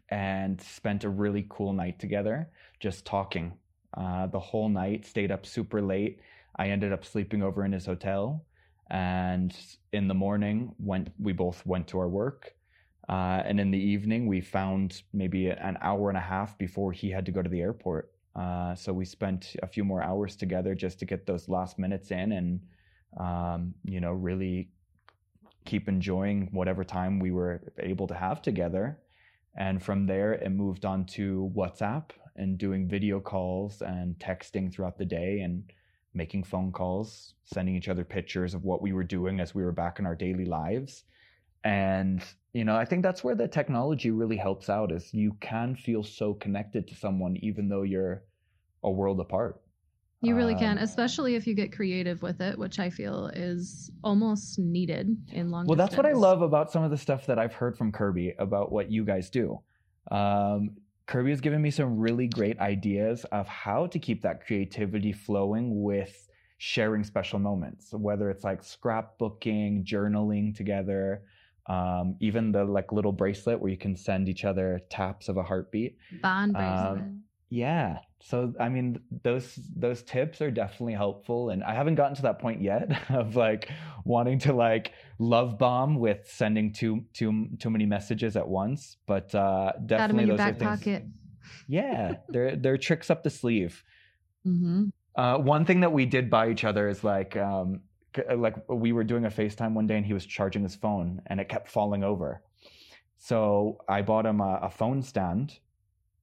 and 0.07 0.61
spent 0.61 1.03
a 1.03 1.09
really 1.09 1.45
cool 1.49 1.73
night 1.73 1.99
together, 1.99 2.47
just 2.79 3.03
talking 3.05 3.51
uh, 3.97 4.27
the 4.27 4.39
whole 4.39 4.69
night. 4.69 5.05
Stayed 5.05 5.31
up 5.31 5.45
super 5.45 5.81
late. 5.81 6.21
I 6.55 6.69
ended 6.69 6.93
up 6.93 7.03
sleeping 7.03 7.43
over 7.43 7.65
in 7.65 7.73
his 7.73 7.85
hotel, 7.85 8.45
and 8.89 9.53
in 9.91 10.07
the 10.07 10.13
morning, 10.13 10.73
went 10.79 11.09
we 11.19 11.33
both 11.33 11.65
went 11.65 11.87
to 11.89 11.99
our 11.99 12.07
work. 12.07 12.53
Uh, 13.11 13.43
and 13.45 13.59
in 13.59 13.71
the 13.71 13.77
evening, 13.77 14.25
we 14.25 14.39
found 14.39 15.03
maybe 15.11 15.49
an 15.49 15.77
hour 15.81 16.07
and 16.07 16.17
a 16.17 16.21
half 16.21 16.57
before 16.57 16.93
he 16.93 17.11
had 17.11 17.25
to 17.25 17.31
go 17.31 17.41
to 17.41 17.49
the 17.49 17.59
airport. 17.59 18.09
Uh, 18.35 18.73
so 18.73 18.93
we 18.93 19.03
spent 19.03 19.57
a 19.61 19.67
few 19.67 19.83
more 19.83 20.01
hours 20.01 20.37
together 20.37 20.73
just 20.73 20.97
to 20.97 21.05
get 21.05 21.25
those 21.25 21.49
last 21.49 21.77
minutes 21.77 22.11
in 22.11 22.31
and 22.31 22.61
um, 23.19 23.73
you 23.83 23.99
know, 23.99 24.13
really 24.13 24.69
keep 25.65 25.87
enjoying 25.87 26.47
whatever 26.51 26.83
time 26.83 27.19
we 27.19 27.31
were 27.31 27.61
able 27.79 28.07
to 28.07 28.13
have 28.13 28.41
together. 28.41 28.97
And 29.55 29.83
from 29.83 30.05
there, 30.05 30.33
it 30.33 30.49
moved 30.49 30.85
on 30.85 31.05
to 31.07 31.51
WhatsApp 31.55 32.11
and 32.37 32.57
doing 32.57 32.87
video 32.87 33.19
calls 33.19 33.81
and 33.81 34.17
texting 34.17 34.73
throughout 34.73 34.97
the 34.97 35.05
day 35.05 35.41
and 35.41 35.63
making 36.13 36.43
phone 36.45 36.71
calls, 36.71 37.33
sending 37.43 37.75
each 37.75 37.89
other 37.89 38.05
pictures 38.05 38.53
of 38.53 38.63
what 38.63 38.81
we 38.81 38.93
were 38.93 39.03
doing 39.03 39.39
as 39.39 39.53
we 39.53 39.63
were 39.63 39.71
back 39.71 39.99
in 39.99 40.05
our 40.05 40.15
daily 40.15 40.45
lives. 40.45 41.03
And, 41.63 42.23
you 42.53 42.65
know, 42.65 42.75
I 42.75 42.85
think 42.85 43.03
that's 43.03 43.23
where 43.23 43.35
the 43.35 43.47
technology 43.47 44.11
really 44.11 44.37
helps 44.37 44.69
out 44.69 44.91
is 44.91 45.13
you 45.13 45.35
can 45.41 45.75
feel 45.75 46.03
so 46.03 46.33
connected 46.33 46.87
to 46.87 46.95
someone 46.95 47.37
even 47.37 47.69
though 47.69 47.83
you're 47.83 48.23
a 48.83 48.89
world 48.89 49.19
apart. 49.19 49.61
You 50.23 50.35
really 50.35 50.53
can, 50.53 50.77
Um, 50.77 50.83
especially 50.83 51.33
if 51.33 51.47
you 51.47 51.55
get 51.55 51.71
creative 51.71 52.21
with 52.21 52.41
it, 52.41 52.57
which 52.57 52.77
I 52.77 52.91
feel 52.91 53.27
is 53.33 53.89
almost 54.03 54.59
needed 54.59 55.17
in 55.31 55.49
long. 55.49 55.63
Term. 55.63 55.67
Well, 55.67 55.77
that's 55.77 55.97
what 55.97 56.05
I 56.05 56.11
love 56.13 56.43
about 56.43 56.71
some 56.71 56.83
of 56.83 56.91
the 56.91 56.97
stuff 56.97 57.25
that 57.25 57.39
I've 57.39 57.53
heard 57.53 57.75
from 57.75 57.91
Kirby 57.91 58.35
about 58.37 58.71
what 58.71 58.91
you 58.91 59.03
guys 59.03 59.31
do. 59.31 59.59
Um, 60.11 60.77
Kirby 61.07 61.31
has 61.31 61.41
given 61.41 61.61
me 61.61 61.71
some 61.71 61.97
really 61.97 62.27
great 62.27 62.59
ideas 62.59 63.25
of 63.31 63.47
how 63.47 63.87
to 63.87 63.97
keep 63.97 64.21
that 64.21 64.45
creativity 64.45 65.11
flowing 65.11 65.81
with 65.81 66.27
sharing 66.59 67.03
special 67.03 67.39
moments, 67.39 67.91
whether 67.91 68.29
it's 68.29 68.43
like 68.43 68.61
scrapbooking, 68.61 69.83
journaling 69.83 70.55
together, 70.55 71.23
um, 71.71 72.15
even 72.19 72.51
the 72.51 72.65
like 72.65 72.91
little 72.91 73.13
bracelet 73.13 73.61
where 73.61 73.71
you 73.71 73.77
can 73.77 73.95
send 73.95 74.27
each 74.27 74.43
other 74.43 74.81
taps 74.89 75.29
of 75.29 75.37
a 75.37 75.43
heartbeat. 75.43 75.97
Bond 76.21 76.55
Um, 76.55 76.61
bracelet. 76.61 77.11
Yeah. 77.49 77.99
So 78.19 78.53
I 78.59 78.69
mean 78.69 78.99
those 79.23 79.57
those 79.75 80.03
tips 80.03 80.41
are 80.41 80.51
definitely 80.51 80.93
helpful 80.93 81.49
and 81.49 81.63
I 81.63 81.73
haven't 81.73 81.95
gotten 81.95 82.15
to 82.15 82.21
that 82.23 82.39
point 82.39 82.61
yet 82.61 82.91
of 83.09 83.35
like 83.35 83.69
wanting 84.05 84.39
to 84.39 84.53
like 84.53 84.93
love 85.17 85.57
bomb 85.57 85.95
with 85.95 86.27
sending 86.27 86.71
too 86.73 87.05
too 87.13 87.47
too 87.59 87.69
many 87.69 87.85
messages 87.85 88.35
at 88.35 88.47
once, 88.47 88.97
but 89.05 89.33
uh 89.33 89.71
definitely 89.85 90.23
in 90.23 90.27
your 90.27 90.37
those 90.37 90.45
are 90.45 90.51
back 90.51 90.59
things 90.59 90.79
pocket. 90.83 91.05
Yeah, 91.67 92.15
they're 92.29 92.55
they're 92.55 92.77
tricks 92.77 93.09
up 93.09 93.23
the 93.23 93.29
sleeve. 93.29 93.83
Mm-hmm. 94.45 94.89
Uh 95.15 95.37
one 95.39 95.65
thing 95.65 95.79
that 95.81 95.93
we 95.93 96.05
did 96.05 96.29
buy 96.29 96.49
each 96.49 96.63
other 96.63 96.87
is 96.87 97.03
like 97.03 97.35
um 97.37 97.81
Uh, 98.17 98.35
like 98.35 98.55
we 98.67 98.91
were 98.91 99.03
doing 99.03 99.25
a 99.25 99.29
FaceTime 99.29 99.73
one 99.73 99.87
day 99.87 99.97
and 99.97 100.05
he 100.05 100.13
was 100.13 100.25
charging 100.25 100.63
his 100.63 100.75
phone 100.75 101.21
and 101.27 101.39
it 101.39 101.49
kept 101.49 101.69
falling 101.69 102.03
over. 102.03 102.41
So 103.17 103.77
I 103.87 104.01
bought 104.01 104.25
him 104.25 104.41
a, 104.41 104.59
a 104.63 104.69
phone 104.69 105.01
stand 105.01 105.59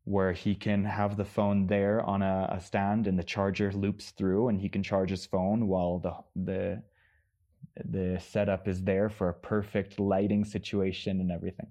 where 0.04 0.32
he 0.32 0.54
can 0.54 0.84
have 0.84 1.16
the 1.16 1.24
phone 1.24 1.66
there 1.66 2.00
on 2.02 2.22
a, 2.22 2.48
a 2.50 2.60
stand 2.60 3.06
and 3.06 3.18
the 3.18 3.22
charger 3.22 3.70
loops 3.72 4.10
through 4.10 4.48
and 4.48 4.60
he 4.60 4.68
can 4.68 4.82
charge 4.82 5.10
his 5.10 5.26
phone 5.26 5.68
while 5.68 5.98
the 5.98 6.14
the 6.44 6.82
the 7.84 8.18
setup 8.18 8.66
is 8.66 8.82
there 8.82 9.08
for 9.08 9.28
a 9.28 9.34
perfect 9.34 10.00
lighting 10.00 10.44
situation 10.44 11.20
and 11.20 11.30
everything. 11.30 11.70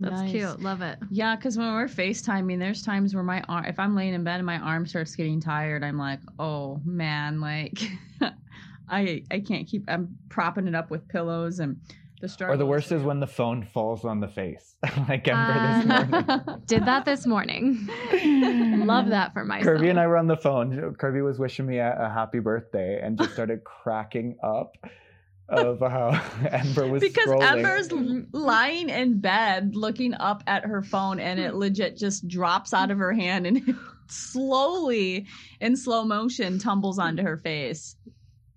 That's 0.00 0.22
Nice. 0.22 0.30
cute. 0.30 0.60
Love 0.60 0.82
it. 0.82 0.98
Yeah, 1.10 1.36
because 1.36 1.56
when 1.56 1.72
we're 1.72 1.86
FaceTiming, 1.86 2.58
there's 2.58 2.82
times 2.82 3.14
where 3.14 3.24
my 3.24 3.42
arm, 3.48 3.64
if 3.64 3.78
I'm 3.78 3.94
laying 3.94 4.12
in 4.14 4.24
bed 4.24 4.36
and 4.36 4.46
my 4.46 4.58
arm 4.58 4.86
starts 4.86 5.14
getting 5.14 5.40
tired, 5.40 5.82
I'm 5.82 5.98
like, 5.98 6.20
oh 6.38 6.80
man, 6.84 7.40
like 7.40 7.80
I 8.88 9.22
I 9.30 9.40
can't 9.40 9.66
keep. 9.66 9.84
I'm 9.88 10.16
propping 10.28 10.66
it 10.68 10.74
up 10.74 10.90
with 10.90 11.08
pillows 11.08 11.58
and 11.60 11.80
the 12.20 12.28
struggle. 12.28 12.54
Or 12.54 12.56
the 12.56 12.66
worst 12.66 12.92
is 12.92 13.02
when 13.02 13.20
the 13.20 13.26
phone 13.26 13.62
falls 13.62 14.04
on 14.04 14.20
the 14.20 14.28
face, 14.28 14.74
like 15.08 15.28
Ember 15.28 15.52
this 15.84 15.90
Um, 15.92 16.10
morning. 16.10 16.62
Did 16.66 16.86
that 16.86 17.04
this 17.04 17.26
morning. 17.26 17.88
Love 18.86 19.08
that 19.10 19.34
for 19.34 19.44
myself. 19.44 19.64
Kirby 19.76 19.90
and 19.90 20.00
I 20.00 20.06
were 20.06 20.16
on 20.16 20.26
the 20.26 20.36
phone. 20.36 20.94
Kirby 20.98 21.20
was 21.20 21.38
wishing 21.38 21.66
me 21.66 21.78
a, 21.78 22.06
a 22.06 22.08
happy 22.08 22.38
birthday 22.38 23.00
and 23.02 23.18
just 23.18 23.32
started 23.34 23.64
cracking 23.64 24.38
up 24.42 24.76
of 25.48 25.78
how 25.80 26.08
Ember 26.50 26.88
was 26.88 27.02
because 27.02 27.28
scrolling. 27.28 27.42
Ember's 27.64 27.92
lying 28.32 28.88
in 28.88 29.20
bed 29.20 29.76
looking 29.76 30.14
up 30.14 30.42
at 30.46 30.64
her 30.64 30.82
phone 30.82 31.20
and 31.20 31.38
it 31.38 31.54
legit 31.54 31.96
just 31.96 32.26
drops 32.26 32.72
out 32.72 32.90
of 32.90 32.98
her 32.98 33.12
hand 33.12 33.46
and 33.46 33.76
slowly 34.08 35.26
in 35.60 35.76
slow 35.76 36.04
motion 36.04 36.58
tumbles 36.58 36.98
onto 36.98 37.22
her 37.22 37.36
face. 37.36 37.95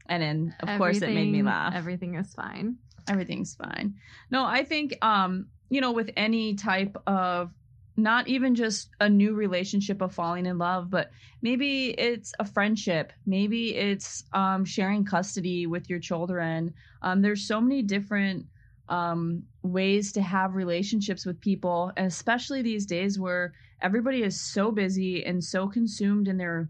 And 0.10 0.22
then 0.24 0.56
of 0.62 0.78
course 0.78 1.02
it 1.02 1.14
made 1.14 1.32
me 1.32 1.44
laugh. 1.44 1.74
Everything 1.76 2.16
is 2.16 2.34
fine. 2.34 2.78
everything's 3.08 3.56
fine. 3.56 3.96
No, 4.32 4.46
I 4.46 4.64
think 4.64 4.98
um, 5.04 5.48
you 5.70 5.82
know, 5.82 5.92
with 5.92 6.10
any 6.18 6.56
type 6.56 6.96
of 7.08 7.52
not 7.96 8.28
even 8.30 8.56
just 8.56 8.90
a 9.02 9.10
new 9.10 9.34
relationship 9.34 10.02
of 10.02 10.14
falling 10.14 10.46
in 10.46 10.58
love, 10.58 10.90
but 10.90 11.12
maybe 11.42 11.90
it's 11.90 12.32
a 12.40 12.46
friendship, 12.46 13.12
maybe 13.26 13.76
it's 13.76 14.24
um 14.34 14.66
sharing 14.66 15.04
custody 15.06 15.68
with 15.68 15.90
your 15.90 16.00
children. 16.00 16.74
Um 17.02 17.22
there's 17.22 17.48
so 17.48 17.60
many 17.62 17.82
different 17.84 18.46
um 18.88 19.44
ways 19.62 20.12
to 20.14 20.22
have 20.22 20.56
relationships 20.56 21.26
with 21.26 21.40
people, 21.42 21.92
and 21.98 22.08
especially 22.08 22.62
these 22.62 22.86
days 22.86 23.20
where 23.20 23.54
everybody 23.82 24.24
is 24.24 24.42
so 24.42 24.72
busy 24.72 25.26
and 25.26 25.44
so 25.44 25.68
consumed 25.68 26.28
in 26.28 26.38
their 26.38 26.70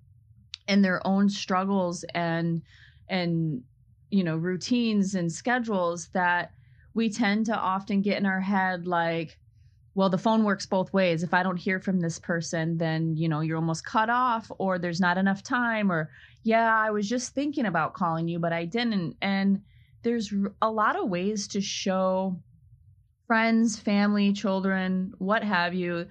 in 0.68 0.82
their 0.82 1.06
own 1.06 1.30
struggles 1.30 2.04
and 2.16 2.62
and 3.10 3.64
you 4.10 4.24
know 4.24 4.36
routines 4.36 5.16
and 5.16 5.32
schedules 5.32 6.08
that 6.10 6.52
we 6.94 7.10
tend 7.10 7.46
to 7.46 7.56
often 7.56 8.02
get 8.02 8.18
in 8.18 8.26
our 8.26 8.42
head 8.42 8.88
like 8.88 9.38
well 9.96 10.10
the 10.10 10.18
phone 10.18 10.44
works 10.44 10.66
both 10.66 10.94
ways. 10.94 11.24
If 11.24 11.34
i 11.34 11.44
don't 11.44 11.58
hear 11.58 11.80
from 11.80 12.00
this 12.00 12.20
person 12.20 12.78
then 12.78 13.16
you 13.16 13.28
know 13.28 13.42
you're 13.42 13.58
almost 13.58 13.86
cut 13.86 14.10
off 14.10 14.52
or 14.58 14.80
there's 14.80 15.00
not 15.02 15.18
enough 15.18 15.44
time 15.44 15.92
or 15.92 16.10
yeah 16.44 16.76
i 16.76 16.90
was 16.90 17.08
just 17.08 17.34
thinking 17.34 17.66
about 17.66 17.94
calling 17.94 18.28
you 18.28 18.40
but 18.40 18.54
i 18.54 18.66
didn't. 18.66 19.16
And 19.22 19.62
there's 20.04 20.34
a 20.62 20.72
lot 20.72 20.96
of 20.96 21.10
ways 21.10 21.48
to 21.50 21.62
show 21.62 22.40
friends 23.28 23.78
family 23.78 24.34
children 24.34 25.14
what 25.18 25.44
have 25.44 25.74
you 25.74 26.08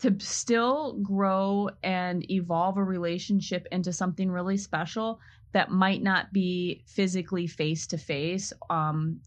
to 0.00 0.14
still 0.20 0.94
grow 1.02 1.68
and 1.82 2.28
evolve 2.30 2.76
a 2.76 2.84
relationship 2.84 3.66
into 3.72 3.92
something 3.92 4.30
really 4.30 4.56
special 4.56 5.20
that 5.52 5.70
might 5.70 6.02
not 6.02 6.32
be 6.32 6.82
physically 6.86 7.46
face 7.46 7.86
to 7.86 7.98
face 7.98 8.52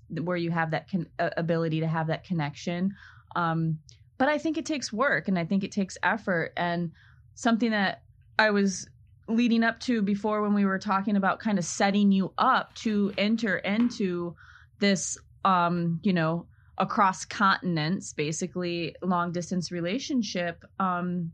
where 0.09 0.37
you 0.37 0.51
have 0.51 0.71
that 0.71 0.89
con- 0.89 1.07
ability 1.19 1.79
to 1.79 1.87
have 1.87 2.07
that 2.07 2.23
connection. 2.23 2.95
Um 3.35 3.79
but 4.17 4.29
i 4.29 4.37
think 4.37 4.57
it 4.57 4.67
takes 4.67 4.93
work 4.93 5.27
and 5.27 5.39
i 5.39 5.45
think 5.45 5.63
it 5.63 5.71
takes 5.71 5.97
effort. 6.03 6.53
And 6.55 6.91
something 7.33 7.71
that 7.71 8.03
i 8.37 8.51
was 8.51 8.87
leading 9.27 9.63
up 9.63 9.79
to 9.79 10.01
before 10.01 10.41
when 10.41 10.53
we 10.53 10.65
were 10.65 10.79
talking 10.79 11.15
about 11.15 11.39
kind 11.39 11.57
of 11.57 11.65
setting 11.65 12.11
you 12.11 12.33
up 12.37 12.73
to 12.75 13.13
enter 13.17 13.57
into 13.57 14.35
this 14.79 15.17
um 15.45 15.99
you 16.03 16.13
know 16.13 16.45
across 16.77 17.25
continents 17.25 18.13
basically 18.13 18.95
long 19.01 19.31
distance 19.31 19.71
relationship 19.71 20.65
um 20.79 21.31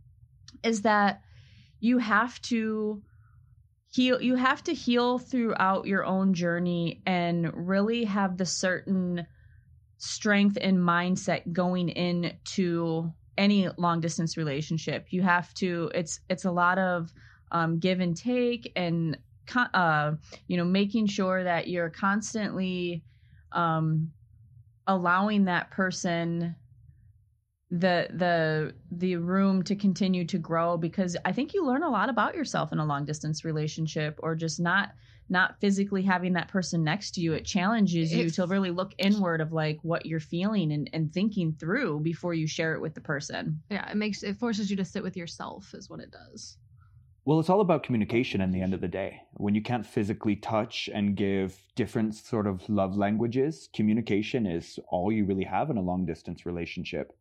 is 0.64 0.82
that 0.82 1.22
you 1.80 1.98
have 1.98 2.42
to 2.42 3.02
heal 3.98 4.22
you 4.22 4.36
have 4.36 4.64
to 4.64 4.74
heal 4.74 5.18
throughout 5.18 5.88
your 5.88 6.06
own 6.06 6.34
journey 6.34 7.02
and 7.08 7.52
really 7.68 8.04
have 8.04 8.38
the 8.38 8.46
certain 8.46 9.26
strength 9.98 10.56
and 10.62 10.78
mindset 10.78 11.52
going 11.52 11.90
into 11.90 13.12
any 13.40 13.68
long 13.78 14.00
distance 14.00 14.38
relationship. 14.38 15.08
You 15.10 15.24
have 15.24 15.52
to 15.56 15.92
it's 15.96 16.20
it's 16.30 16.46
a 16.46 16.52
lot 16.52 16.78
of 16.78 17.12
um, 17.52 17.80
give 17.80 18.00
and 18.00 18.16
take 18.16 18.72
and 18.76 19.18
uh, 19.74 20.12
you 20.48 20.58
know 20.58 20.66
making 20.66 21.08
sure 21.08 21.44
that 21.44 21.68
you're 21.68 21.90
constantly 21.90 23.04
um, 23.52 24.12
allowing 24.86 25.46
that 25.46 25.72
person 25.72 26.56
the 27.70 28.08
the 28.14 28.74
the 28.92 29.18
room 29.18 29.62
to 29.64 29.76
continue 29.76 30.26
to 30.26 30.38
grow 30.38 30.78
because 30.78 31.18
I 31.26 31.34
think 31.34 31.54
you 31.54 31.66
learn 31.66 31.84
a 31.84 31.90
lot 31.90 32.10
about 32.10 32.34
yourself 32.34 32.72
in 32.72 32.80
a 32.80 32.86
long 32.86 33.04
distance 33.04 33.44
relationship 33.44 34.18
or 34.24 34.36
just 34.36 34.60
not 34.60 34.94
not 35.30 35.60
physically 35.60 36.02
having 36.02 36.32
that 36.34 36.48
person 36.48 36.82
next 36.86 37.12
to 37.16 37.22
you 37.22 37.34
it 37.34 37.44
challenges 37.46 38.14
you 38.14 38.28
If- 38.28 38.36
to 38.36 38.48
really 38.48 38.72
look 38.72 38.94
inward 38.98 39.42
of 39.42 39.52
like 39.52 39.80
what 39.82 40.06
you're 40.06 40.22
feeling 40.22 40.72
and, 40.72 40.90
and 40.94 41.12
thinking 41.14 41.52
through 41.60 42.00
before 42.00 42.34
you 42.34 42.48
share 42.48 42.74
it 42.74 42.80
with 42.82 42.94
the 42.96 43.02
person 43.02 43.62
Yeah, 43.70 43.90
it 43.92 43.98
makes 43.98 44.24
it 44.24 44.38
forces 44.38 44.72
you 44.72 44.78
to 44.78 44.86
sit 44.86 45.04
with 45.04 45.18
yourself, 45.18 45.74
is 45.74 45.90
what 45.90 46.00
it 46.00 46.12
does. 46.12 46.58
Well, 47.26 47.42
it's 47.42 47.50
all 47.50 47.60
about 47.60 47.84
communication 47.84 48.40
in 48.40 48.54
the 48.54 48.62
end 48.62 48.74
of 48.74 48.80
the 48.80 48.88
day. 48.88 49.20
When 49.34 49.54
you 49.54 49.62
can't 49.62 49.86
physically 49.86 50.38
touch 50.38 50.90
and 50.94 51.18
give 51.18 51.62
different 51.76 52.16
sort 52.16 52.48
of 52.48 52.70
love 52.70 52.96
languages, 52.96 53.68
communication 53.76 54.46
is 54.46 54.80
all 54.88 55.12
you 55.12 55.26
really 55.26 55.44
have 55.44 55.70
in 55.70 55.76
a 55.76 55.82
long 55.82 56.06
distance 56.06 56.46
relationship. 56.46 57.12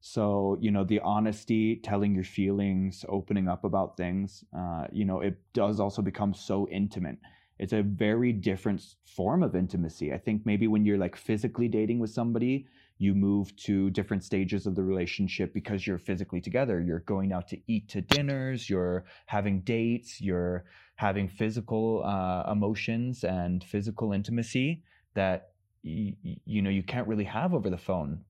So, 0.00 0.56
you 0.60 0.70
know, 0.70 0.84
the 0.84 1.00
honesty, 1.00 1.76
telling 1.76 2.14
your 2.14 2.24
feelings, 2.24 3.04
opening 3.08 3.48
up 3.48 3.64
about 3.64 3.96
things, 3.96 4.44
uh, 4.56 4.86
you 4.92 5.04
know, 5.04 5.20
it 5.20 5.42
does 5.52 5.80
also 5.80 6.02
become 6.02 6.32
so 6.34 6.68
intimate. 6.68 7.18
It's 7.58 7.72
a 7.72 7.82
very 7.82 8.32
different 8.32 8.96
form 9.06 9.42
of 9.42 9.56
intimacy. 9.56 10.12
I 10.12 10.18
think 10.18 10.44
maybe 10.44 10.66
when 10.68 10.84
you're 10.84 10.98
like 10.98 11.16
physically 11.16 11.68
dating 11.68 11.98
with 12.00 12.10
somebody, 12.10 12.68
you 12.98 13.14
move 13.14 13.56
to 13.56 13.90
different 13.90 14.22
stages 14.24 14.66
of 14.66 14.74
the 14.74 14.84
relationship 14.84 15.52
because 15.54 15.86
you're 15.86 15.98
physically 15.98 16.40
together. 16.40 16.80
You're 16.80 17.00
going 17.00 17.32
out 17.32 17.48
to 17.48 17.60
eat 17.66 17.88
to 17.90 18.02
dinners, 18.02 18.68
you're 18.68 19.06
having 19.26 19.62
dates, 19.62 20.20
you're 20.20 20.66
having 20.96 21.28
physical 21.28 22.04
uh, 22.04 22.50
emotions 22.50 23.24
and 23.24 23.64
physical 23.64 24.12
intimacy 24.12 24.84
that 25.14 25.54
y- 25.82 26.14
you 26.22 26.60
know 26.62 26.70
you 26.70 26.82
can't 26.82 27.08
really 27.08 27.24
have 27.24 27.54
over 27.54 27.70
the 27.70 27.78
phone. 27.78 28.24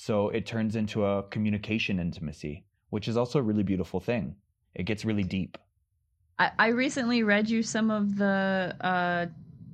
So 0.00 0.28
it 0.28 0.46
turns 0.46 0.76
into 0.76 1.04
a 1.04 1.24
communication 1.24 1.98
intimacy, 1.98 2.64
which 2.90 3.08
is 3.08 3.16
also 3.16 3.40
a 3.40 3.42
really 3.42 3.64
beautiful 3.64 3.98
thing. 3.98 4.36
It 4.72 4.84
gets 4.84 5.04
really 5.04 5.24
deep. 5.24 5.58
I, 6.38 6.52
I 6.56 6.66
recently 6.68 7.24
read 7.24 7.50
you 7.50 7.64
some 7.64 7.90
of 7.90 8.16
the 8.16 8.76
uh, 8.80 9.26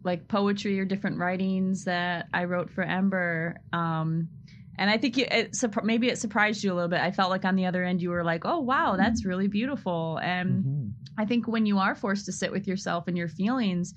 like 0.02 0.26
poetry 0.26 0.80
or 0.80 0.86
different 0.86 1.18
writings 1.18 1.84
that 1.84 2.28
I 2.32 2.44
wrote 2.44 2.70
for 2.70 2.82
Ember. 2.82 3.58
Um, 3.74 4.30
and 4.78 4.88
I 4.88 4.96
think 4.96 5.18
you, 5.18 5.26
it, 5.30 5.62
maybe 5.82 6.08
it 6.08 6.16
surprised 6.16 6.64
you 6.64 6.72
a 6.72 6.74
little 6.74 6.88
bit. 6.88 7.00
I 7.00 7.10
felt 7.10 7.28
like 7.28 7.44
on 7.44 7.54
the 7.54 7.66
other 7.66 7.84
end 7.84 8.00
you 8.00 8.08
were 8.08 8.24
like, 8.24 8.46
"Oh 8.46 8.60
wow, 8.60 8.96
that's 8.96 9.20
mm-hmm. 9.20 9.28
really 9.28 9.48
beautiful." 9.48 10.18
And 10.22 10.64
mm-hmm. 10.64 10.86
I 11.18 11.26
think 11.26 11.46
when 11.46 11.66
you 11.66 11.78
are 11.78 11.94
forced 11.94 12.24
to 12.26 12.32
sit 12.32 12.50
with 12.50 12.66
yourself 12.66 13.08
and 13.08 13.16
your 13.16 13.28
feelings, 13.28 13.92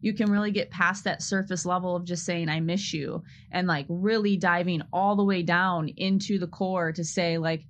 you 0.00 0.14
can 0.14 0.30
really 0.30 0.50
get 0.50 0.70
past 0.70 1.04
that 1.04 1.22
surface 1.22 1.66
level 1.66 1.94
of 1.94 2.04
just 2.04 2.24
saying 2.24 2.48
I 2.48 2.60
miss 2.60 2.92
you 2.92 3.22
and 3.50 3.66
like 3.66 3.86
really 3.88 4.36
diving 4.36 4.82
all 4.92 5.16
the 5.16 5.24
way 5.24 5.42
down 5.42 5.88
into 5.96 6.38
the 6.38 6.46
core 6.46 6.92
to 6.92 7.04
say 7.04 7.38
like, 7.38 7.66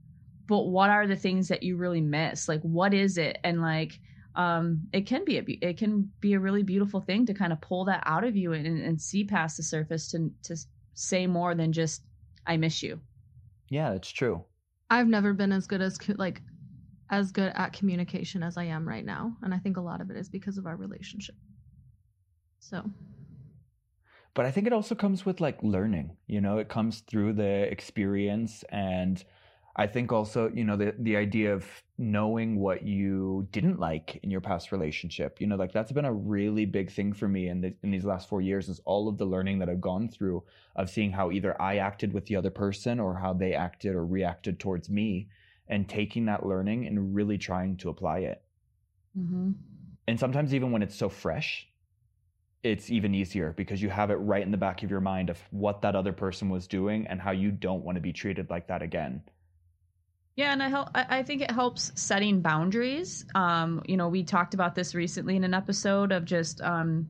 "But 0.46 0.64
what 0.64 0.90
are 0.90 1.06
the 1.06 1.16
things 1.16 1.48
that 1.48 1.62
you 1.62 1.76
really 1.76 2.00
miss? 2.00 2.48
Like 2.48 2.62
what 2.62 2.94
is 2.94 3.18
it?" 3.18 3.38
And 3.44 3.60
like 3.60 3.98
um, 4.34 4.82
it 4.92 5.06
can 5.06 5.24
be 5.24 5.38
a 5.38 5.44
it 5.66 5.78
can 5.78 6.10
be 6.20 6.34
a 6.34 6.40
really 6.40 6.62
beautiful 6.62 7.00
thing 7.00 7.26
to 7.26 7.34
kind 7.34 7.52
of 7.52 7.60
pull 7.60 7.84
that 7.86 8.02
out 8.06 8.24
of 8.24 8.36
you 8.36 8.52
and, 8.52 8.66
and 8.66 9.00
see 9.00 9.24
past 9.24 9.56
the 9.56 9.62
surface 9.62 10.10
to 10.12 10.30
to 10.44 10.56
say 10.94 11.26
more 11.26 11.54
than 11.54 11.72
just 11.72 12.02
I 12.46 12.56
miss 12.56 12.82
you. 12.82 13.00
Yeah, 13.68 13.92
it's 13.92 14.10
true. 14.10 14.44
I've 14.88 15.08
never 15.08 15.32
been 15.32 15.52
as 15.52 15.66
good 15.66 15.80
as 15.80 15.98
like 16.16 16.42
as 17.10 17.32
good 17.32 17.52
at 17.56 17.72
communication 17.72 18.42
as 18.42 18.56
I 18.56 18.64
am 18.64 18.88
right 18.88 19.04
now, 19.04 19.36
and 19.42 19.52
I 19.52 19.58
think 19.58 19.76
a 19.76 19.82
lot 19.82 20.00
of 20.00 20.10
it 20.10 20.16
is 20.16 20.28
because 20.28 20.58
of 20.58 20.66
our 20.66 20.76
relationship. 20.76 21.34
So 22.60 22.84
but 24.34 24.46
I 24.46 24.50
think 24.50 24.66
it 24.66 24.72
also 24.72 24.94
comes 24.94 25.26
with 25.26 25.40
like 25.40 25.62
learning, 25.62 26.16
you 26.26 26.40
know, 26.40 26.58
it 26.58 26.68
comes 26.68 27.00
through 27.00 27.32
the 27.34 27.70
experience 27.70 28.64
and 28.70 29.22
I 29.76 29.86
think 29.86 30.12
also, 30.12 30.50
you 30.52 30.64
know, 30.64 30.76
the 30.76 30.94
the 30.98 31.16
idea 31.16 31.54
of 31.54 31.64
knowing 31.96 32.58
what 32.58 32.82
you 32.82 33.48
didn't 33.52 33.78
like 33.78 34.18
in 34.22 34.30
your 34.30 34.40
past 34.40 34.72
relationship, 34.72 35.40
you 35.40 35.46
know, 35.46 35.56
like 35.56 35.72
that's 35.72 35.92
been 35.92 36.04
a 36.04 36.12
really 36.12 36.64
big 36.64 36.90
thing 36.90 37.12
for 37.12 37.28
me 37.28 37.48
in 37.48 37.60
the, 37.60 37.74
in 37.82 37.90
these 37.90 38.04
last 38.04 38.28
four 38.28 38.40
years 38.40 38.68
is 38.68 38.80
all 38.84 39.08
of 39.08 39.16
the 39.16 39.24
learning 39.24 39.58
that 39.58 39.68
I've 39.68 39.80
gone 39.80 40.08
through 40.08 40.42
of 40.76 40.90
seeing 40.90 41.12
how 41.12 41.30
either 41.30 41.60
I 41.60 41.76
acted 41.76 42.12
with 42.12 42.26
the 42.26 42.36
other 42.36 42.50
person 42.50 43.00
or 43.00 43.18
how 43.18 43.32
they 43.32 43.54
acted 43.54 43.94
or 43.94 44.04
reacted 44.04 44.58
towards 44.58 44.90
me, 44.90 45.28
and 45.68 45.88
taking 45.88 46.26
that 46.26 46.44
learning 46.44 46.86
and 46.86 47.14
really 47.14 47.38
trying 47.38 47.76
to 47.78 47.90
apply 47.90 48.18
it. 48.20 48.42
Mm-hmm. 49.18 49.52
And 50.08 50.18
sometimes 50.18 50.52
even 50.52 50.72
when 50.72 50.82
it's 50.82 50.96
so 50.96 51.08
fresh, 51.08 51.69
it's 52.62 52.90
even 52.90 53.14
easier 53.14 53.54
because 53.56 53.80
you 53.80 53.88
have 53.88 54.10
it 54.10 54.16
right 54.16 54.42
in 54.42 54.50
the 54.50 54.56
back 54.56 54.82
of 54.82 54.90
your 54.90 55.00
mind 55.00 55.30
of 55.30 55.40
what 55.50 55.80
that 55.82 55.96
other 55.96 56.12
person 56.12 56.48
was 56.48 56.66
doing 56.66 57.06
and 57.06 57.20
how 57.20 57.30
you 57.30 57.50
don't 57.50 57.82
want 57.82 57.96
to 57.96 58.00
be 58.00 58.12
treated 58.12 58.50
like 58.50 58.66
that 58.66 58.82
again. 58.82 59.22
Yeah, 60.36 60.52
and 60.52 60.62
I 60.62 60.68
help. 60.68 60.88
I 60.94 61.22
think 61.22 61.42
it 61.42 61.50
helps 61.50 61.92
setting 62.00 62.40
boundaries. 62.40 63.26
Um, 63.34 63.82
you 63.86 63.96
know, 63.96 64.08
we 64.08 64.22
talked 64.22 64.54
about 64.54 64.74
this 64.74 64.94
recently 64.94 65.36
in 65.36 65.44
an 65.44 65.52
episode 65.52 66.12
of 66.12 66.24
just 66.24 66.62
um, 66.62 67.08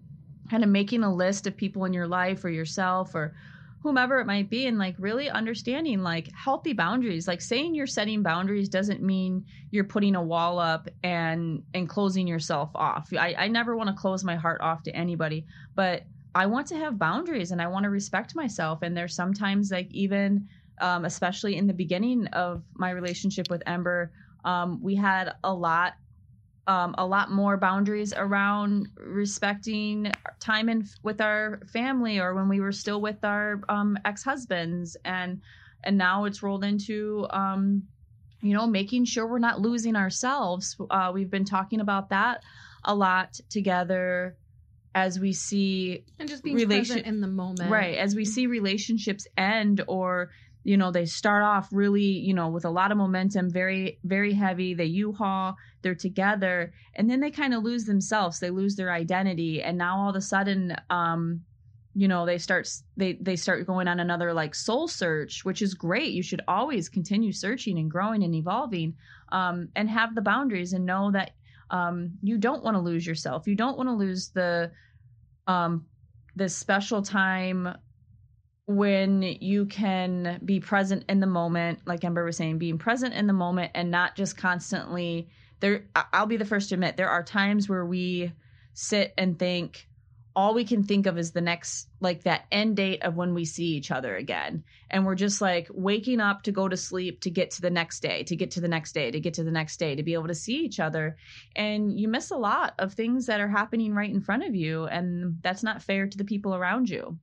kind 0.51 0.65
of 0.65 0.71
making 0.71 1.05
a 1.05 1.15
list 1.15 1.47
of 1.47 1.57
people 1.57 1.85
in 1.85 1.93
your 1.93 2.09
life 2.09 2.45
or 2.45 2.51
yourself 2.51 3.15
or 3.15 3.37
whomever 3.83 4.21
it 4.21 4.27
might 4.27 4.51
be 4.51 4.67
and 4.67 4.79
like 4.79 4.95
really 4.99 5.31
understanding 5.31 6.03
like 6.03 6.31
healthy 6.33 6.73
boundaries. 6.73 7.27
Like 7.27 7.41
saying 7.41 7.75
you're 7.75 7.87
setting 7.87 8.23
boundaries 8.23 8.69
doesn't 8.69 9.03
mean 9.03 9.45
you're 9.71 9.85
putting 9.85 10.15
a 10.15 10.23
wall 10.23 10.59
up 10.59 10.89
and 11.03 11.63
and 11.75 11.89
closing 11.89 12.27
yourself 12.27 12.71
off. 12.75 13.09
I, 13.19 13.35
I 13.39 13.49
never 13.49 13.77
want 13.77 13.89
to 13.89 13.97
close 13.97 14.25
my 14.25 14.37
heart 14.37 14.61
off 14.61 14.83
to 14.85 14.95
anybody 14.95 15.47
but 15.75 16.05
i 16.35 16.47
want 16.47 16.67
to 16.67 16.77
have 16.77 16.99
boundaries 16.99 17.51
and 17.51 17.61
i 17.61 17.67
want 17.67 17.85
to 17.85 17.91
respect 17.91 18.35
myself. 18.35 18.83
And 18.83 18.97
there's 18.97 19.15
sometimes 19.15 19.71
like 19.71 19.89
even 19.91 20.49
um, 20.81 21.05
especially 21.05 21.57
in 21.57 21.67
the 21.67 21.75
beginning 21.75 22.27
of 22.29 22.63
my 22.75 22.91
relationship 22.91 23.51
with 23.51 23.63
Ember, 23.67 24.11
um, 24.45 24.83
we 24.83 24.95
had 24.95 25.35
a 25.45 25.53
lot, 25.53 25.95
um, 26.71 26.95
a 26.99 27.05
lot 27.05 27.33
more 27.33 27.57
boundaries 27.57 28.15
around 28.17 28.89
respecting 28.97 30.13
time 30.39 30.69
in 30.69 30.87
with 31.03 31.21
our 31.21 31.61
family, 31.73 32.21
or 32.21 32.33
when 32.33 32.49
we 32.49 32.61
were 32.61 32.71
still 32.71 33.01
with 33.01 33.25
our 33.25 33.61
um, 33.69 33.99
ex 34.05 34.23
husbands, 34.23 34.97
and 35.05 35.41
and 35.83 35.99
now 35.99 36.27
it's 36.27 36.45
rolled 36.45 36.63
into, 36.63 37.27
um, 37.31 37.83
you 38.41 38.55
know, 38.55 38.69
making 38.69 39.05
sure 39.05 39.27
we're 39.27 39.41
not 39.41 39.61
losing 39.61 39.97
ourselves. 39.97 40.77
Uh, 40.91 41.11
we've 41.13 41.31
been 41.31 41.45
talking 41.45 41.81
about 41.81 42.11
that 42.11 42.45
a 42.85 42.95
lot 42.95 43.35
together 43.49 44.37
as 44.95 45.19
we 45.19 45.33
see 45.33 46.05
and 46.21 46.29
just 46.29 46.45
being 46.45 46.55
relation- 46.55 46.87
present 46.87 47.07
in 47.07 47.21
the 47.21 47.27
moment. 47.27 47.69
Right 47.69 47.99
as 47.99 48.15
we 48.15 48.25
see 48.25 48.47
relationships 48.47 49.27
end 49.37 49.83
or 49.89 50.31
you 50.71 50.77
know 50.77 50.93
they 50.93 51.05
start 51.05 51.43
off 51.43 51.69
really 51.73 52.05
you 52.29 52.33
know 52.33 52.49
with 52.49 52.65
a 52.65 52.71
lot 52.71 52.93
of 52.93 52.97
momentum 52.99 53.51
very 53.51 53.99
very 54.05 54.33
heavy. 54.33 54.73
They 54.73 54.85
u-haul 54.85 55.57
they're 55.83 55.97
together 55.97 56.73
and 56.95 57.11
then 57.11 57.19
they 57.19 57.33
kind 57.33 57.55
of 57.55 57.65
lose 57.65 57.87
themselves. 57.87 58.39
They 58.39 58.51
lose 58.51 58.77
their 58.77 58.93
identity 58.93 59.63
and 59.63 59.77
now 59.77 59.99
all 59.99 60.11
of 60.11 60.17
a 60.17 60.21
sudden 60.21 60.77
um 60.89 61.41
you 61.93 62.07
know 62.07 62.25
they 62.25 62.39
start 62.39 62.69
they 62.97 63.15
they 63.21 63.35
start 63.35 63.67
going 63.67 63.89
on 63.89 63.99
another 63.99 64.33
like 64.33 64.55
soul 64.55 64.87
search 64.87 65.45
which 65.45 65.61
is 65.61 65.75
great. 65.75 66.13
You 66.13 66.23
should 66.23 66.43
always 66.47 66.89
continue 66.89 67.33
searching 67.33 67.77
and 67.81 67.91
growing 67.91 68.23
and 68.23 68.35
evolving 68.37 68.95
um 69.33 69.71
and 69.75 69.91
have 69.91 70.15
the 70.15 70.23
boundaries 70.23 70.73
and 70.73 70.87
know 70.87 71.11
that 71.11 71.33
um 71.71 72.13
you 72.23 72.39
don't 72.39 72.63
want 72.63 72.77
to 72.77 72.81
lose 72.81 73.05
yourself. 73.05 73.49
You 73.49 73.57
don't 73.57 73.77
want 73.77 73.89
to 73.89 73.95
lose 73.95 74.31
the 74.31 74.71
um 75.49 75.87
this 76.37 76.55
special 76.55 77.03
time 77.03 77.75
when 78.71 79.23
you 79.23 79.67
can 79.67 80.41
be 80.45 80.61
present 80.61 81.05
in 81.09 81.19
the 81.19 81.27
moment, 81.27 81.81
like 81.87 82.05
Ember 82.05 82.25
was 82.25 82.37
saying, 82.37 82.59
being 82.59 82.79
present 82.79 83.15
in 83.15 83.27
the 83.27 83.33
moment 83.33 83.73
and 83.75 83.91
not 83.91 84.15
just 84.15 84.37
constantly 84.37 85.29
there. 85.59 85.87
I'll 86.13 86.27
be 86.27 86.37
the 86.37 86.45
first 86.45 86.69
to 86.69 86.77
admit 86.77 86.97
there 86.97 87.11
are 87.11 87.25
times 87.25 87.69
where 87.69 87.85
we 87.85 88.33
sit 88.73 89.13
and 89.19 89.37
think 89.37 89.89
all 90.37 90.55
we 90.55 90.65
can 90.65 90.85
think 90.85 91.07
of 91.07 91.19
is 91.19 91.33
the 91.33 91.41
next 91.41 91.89
like 92.01 92.23
that 92.23 92.45
end 92.53 92.77
date 92.77 93.03
of 93.03 93.17
when 93.17 93.35
we 93.35 93.45
see 93.45 93.65
each 93.65 93.91
other 93.91 94.15
again 94.15 94.63
and 94.89 95.05
we're 95.05 95.17
just 95.17 95.41
like 95.41 95.67
waking 95.75 96.21
up 96.21 96.43
to 96.45 96.53
go 96.53 96.69
to 96.69 96.77
sleep 96.77 97.21
to 97.23 97.31
get 97.31 97.51
to 97.51 97.61
the 97.61 97.69
next 97.69 97.99
day 97.99 98.23
to 98.23 98.37
get 98.37 98.53
to 98.53 98.61
the 98.61 98.69
next 98.69 98.93
day 98.93 99.11
to 99.11 99.19
get 99.19 99.35
to 99.35 99.43
the 99.43 99.51
next 99.51 99.79
day 99.79 99.97
to 99.97 100.05
be 100.05 100.15
able 100.15 100.29
to 100.29 100.35
see 100.35 100.55
each 100.65 100.79
other 100.79 101.17
and 101.57 101.99
you 101.99 102.07
miss 102.07 102.31
a 102.31 102.37
lot 102.37 102.75
of 102.79 102.95
things 102.95 103.27
that 103.27 103.41
are 103.41 103.49
happening 103.49 103.93
right 103.93 104.11
in 104.11 104.21
front 104.21 104.45
of 104.45 104.55
you 104.55 104.85
and 104.85 105.37
that's 105.43 105.65
not 105.65 105.83
fair 105.83 106.07
to 106.07 106.17
the 106.17 106.25
people 106.25 106.55
around 106.55 106.89
you 106.89 107.19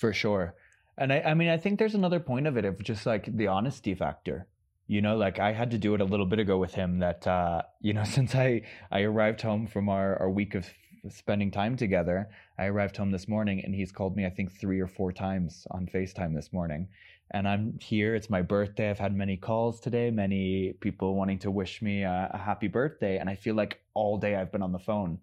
for 0.00 0.12
sure. 0.14 0.54
And 0.96 1.12
I, 1.12 1.20
I 1.20 1.34
mean, 1.34 1.48
I 1.48 1.58
think 1.58 1.78
there's 1.78 1.94
another 1.94 2.20
point 2.20 2.46
of 2.46 2.56
it 2.56 2.64
of 2.64 2.82
just 2.82 3.06
like 3.06 3.36
the 3.36 3.46
honesty 3.46 3.94
factor. 3.94 4.46
You 4.86 5.02
know, 5.02 5.16
like 5.16 5.38
I 5.38 5.52
had 5.52 5.70
to 5.70 5.78
do 5.78 5.94
it 5.94 6.00
a 6.00 6.04
little 6.04 6.26
bit 6.26 6.40
ago 6.40 6.58
with 6.58 6.74
him 6.74 6.98
that, 6.98 7.26
uh, 7.26 7.62
you 7.80 7.92
know, 7.92 8.04
since 8.16 8.34
I, 8.34 8.62
I 8.90 9.02
arrived 9.02 9.42
home 9.42 9.66
from 9.66 9.88
our, 9.88 10.16
our 10.16 10.30
week 10.30 10.54
of 10.54 10.66
spending 11.08 11.50
time 11.50 11.76
together, 11.76 12.28
I 12.58 12.66
arrived 12.66 12.96
home 12.96 13.10
this 13.10 13.28
morning 13.28 13.62
and 13.64 13.74
he's 13.74 13.92
called 13.92 14.16
me, 14.16 14.26
I 14.26 14.30
think, 14.30 14.58
three 14.58 14.80
or 14.80 14.88
four 14.88 15.12
times 15.12 15.66
on 15.70 15.86
FaceTime 15.86 16.34
this 16.34 16.52
morning. 16.52 16.88
And 17.30 17.46
I'm 17.46 17.78
here. 17.80 18.16
It's 18.16 18.28
my 18.28 18.42
birthday. 18.42 18.90
I've 18.90 18.98
had 18.98 19.14
many 19.14 19.36
calls 19.36 19.80
today, 19.80 20.10
many 20.10 20.74
people 20.80 21.14
wanting 21.14 21.38
to 21.40 21.50
wish 21.50 21.80
me 21.80 22.02
a, 22.02 22.30
a 22.34 22.38
happy 22.38 22.66
birthday. 22.66 23.18
And 23.18 23.30
I 23.30 23.36
feel 23.36 23.54
like 23.54 23.80
all 23.94 24.18
day 24.18 24.34
I've 24.34 24.50
been 24.50 24.62
on 24.62 24.72
the 24.72 24.80
phone. 24.80 25.18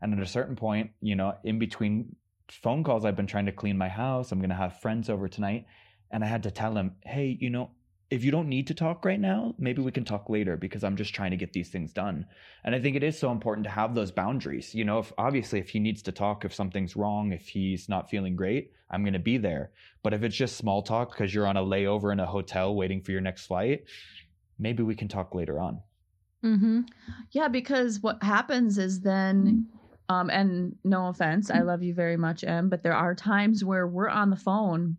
And 0.00 0.14
at 0.14 0.20
a 0.20 0.26
certain 0.26 0.56
point, 0.56 0.92
you 1.02 1.14
know, 1.14 1.34
in 1.44 1.58
between 1.58 2.16
phone 2.50 2.84
calls 2.84 3.04
I've 3.04 3.16
been 3.16 3.26
trying 3.26 3.46
to 3.46 3.52
clean 3.52 3.78
my 3.78 3.88
house. 3.88 4.32
I'm 4.32 4.40
going 4.40 4.50
to 4.50 4.56
have 4.56 4.80
friends 4.80 5.08
over 5.08 5.28
tonight. 5.28 5.66
And 6.10 6.24
I 6.24 6.26
had 6.26 6.42
to 6.42 6.50
tell 6.50 6.76
him, 6.76 6.96
hey, 7.04 7.36
you 7.40 7.50
know, 7.50 7.70
if 8.10 8.24
you 8.24 8.32
don't 8.32 8.48
need 8.48 8.66
to 8.66 8.74
talk 8.74 9.04
right 9.04 9.20
now, 9.20 9.54
maybe 9.56 9.80
we 9.80 9.92
can 9.92 10.04
talk 10.04 10.28
later 10.28 10.56
because 10.56 10.82
I'm 10.82 10.96
just 10.96 11.14
trying 11.14 11.30
to 11.30 11.36
get 11.36 11.52
these 11.52 11.68
things 11.68 11.92
done. 11.92 12.26
And 12.64 12.74
I 12.74 12.80
think 12.80 12.96
it 12.96 13.04
is 13.04 13.16
so 13.16 13.30
important 13.30 13.64
to 13.64 13.70
have 13.70 13.94
those 13.94 14.10
boundaries. 14.10 14.74
You 14.74 14.84
know, 14.84 14.98
if 14.98 15.12
obviously 15.16 15.60
if 15.60 15.68
he 15.68 15.78
needs 15.78 16.02
to 16.02 16.12
talk, 16.12 16.44
if 16.44 16.52
something's 16.52 16.96
wrong, 16.96 17.32
if 17.32 17.46
he's 17.46 17.88
not 17.88 18.10
feeling 18.10 18.34
great, 18.34 18.72
I'm 18.90 19.04
going 19.04 19.12
to 19.12 19.20
be 19.20 19.38
there. 19.38 19.70
But 20.02 20.12
if 20.12 20.24
it's 20.24 20.34
just 20.34 20.56
small 20.56 20.82
talk 20.82 21.12
because 21.12 21.32
you're 21.32 21.46
on 21.46 21.56
a 21.56 21.62
layover 21.62 22.12
in 22.12 22.18
a 22.18 22.26
hotel 22.26 22.74
waiting 22.74 23.00
for 23.00 23.12
your 23.12 23.20
next 23.20 23.46
flight, 23.46 23.84
maybe 24.58 24.82
we 24.82 24.96
can 24.96 25.06
talk 25.06 25.32
later 25.32 25.60
on. 25.60 25.80
Mm-hmm. 26.44 26.80
Yeah, 27.30 27.46
because 27.46 28.00
what 28.00 28.22
happens 28.22 28.76
is 28.76 29.02
then, 29.02 29.68
um, 30.10 30.28
and 30.28 30.74
no 30.82 31.06
offense, 31.06 31.52
I 31.52 31.60
love 31.60 31.84
you 31.84 31.94
very 31.94 32.16
much, 32.16 32.42
Em, 32.42 32.68
but 32.68 32.82
there 32.82 32.96
are 32.96 33.14
times 33.14 33.64
where 33.64 33.86
we're 33.86 34.08
on 34.08 34.30
the 34.30 34.36
phone 34.36 34.96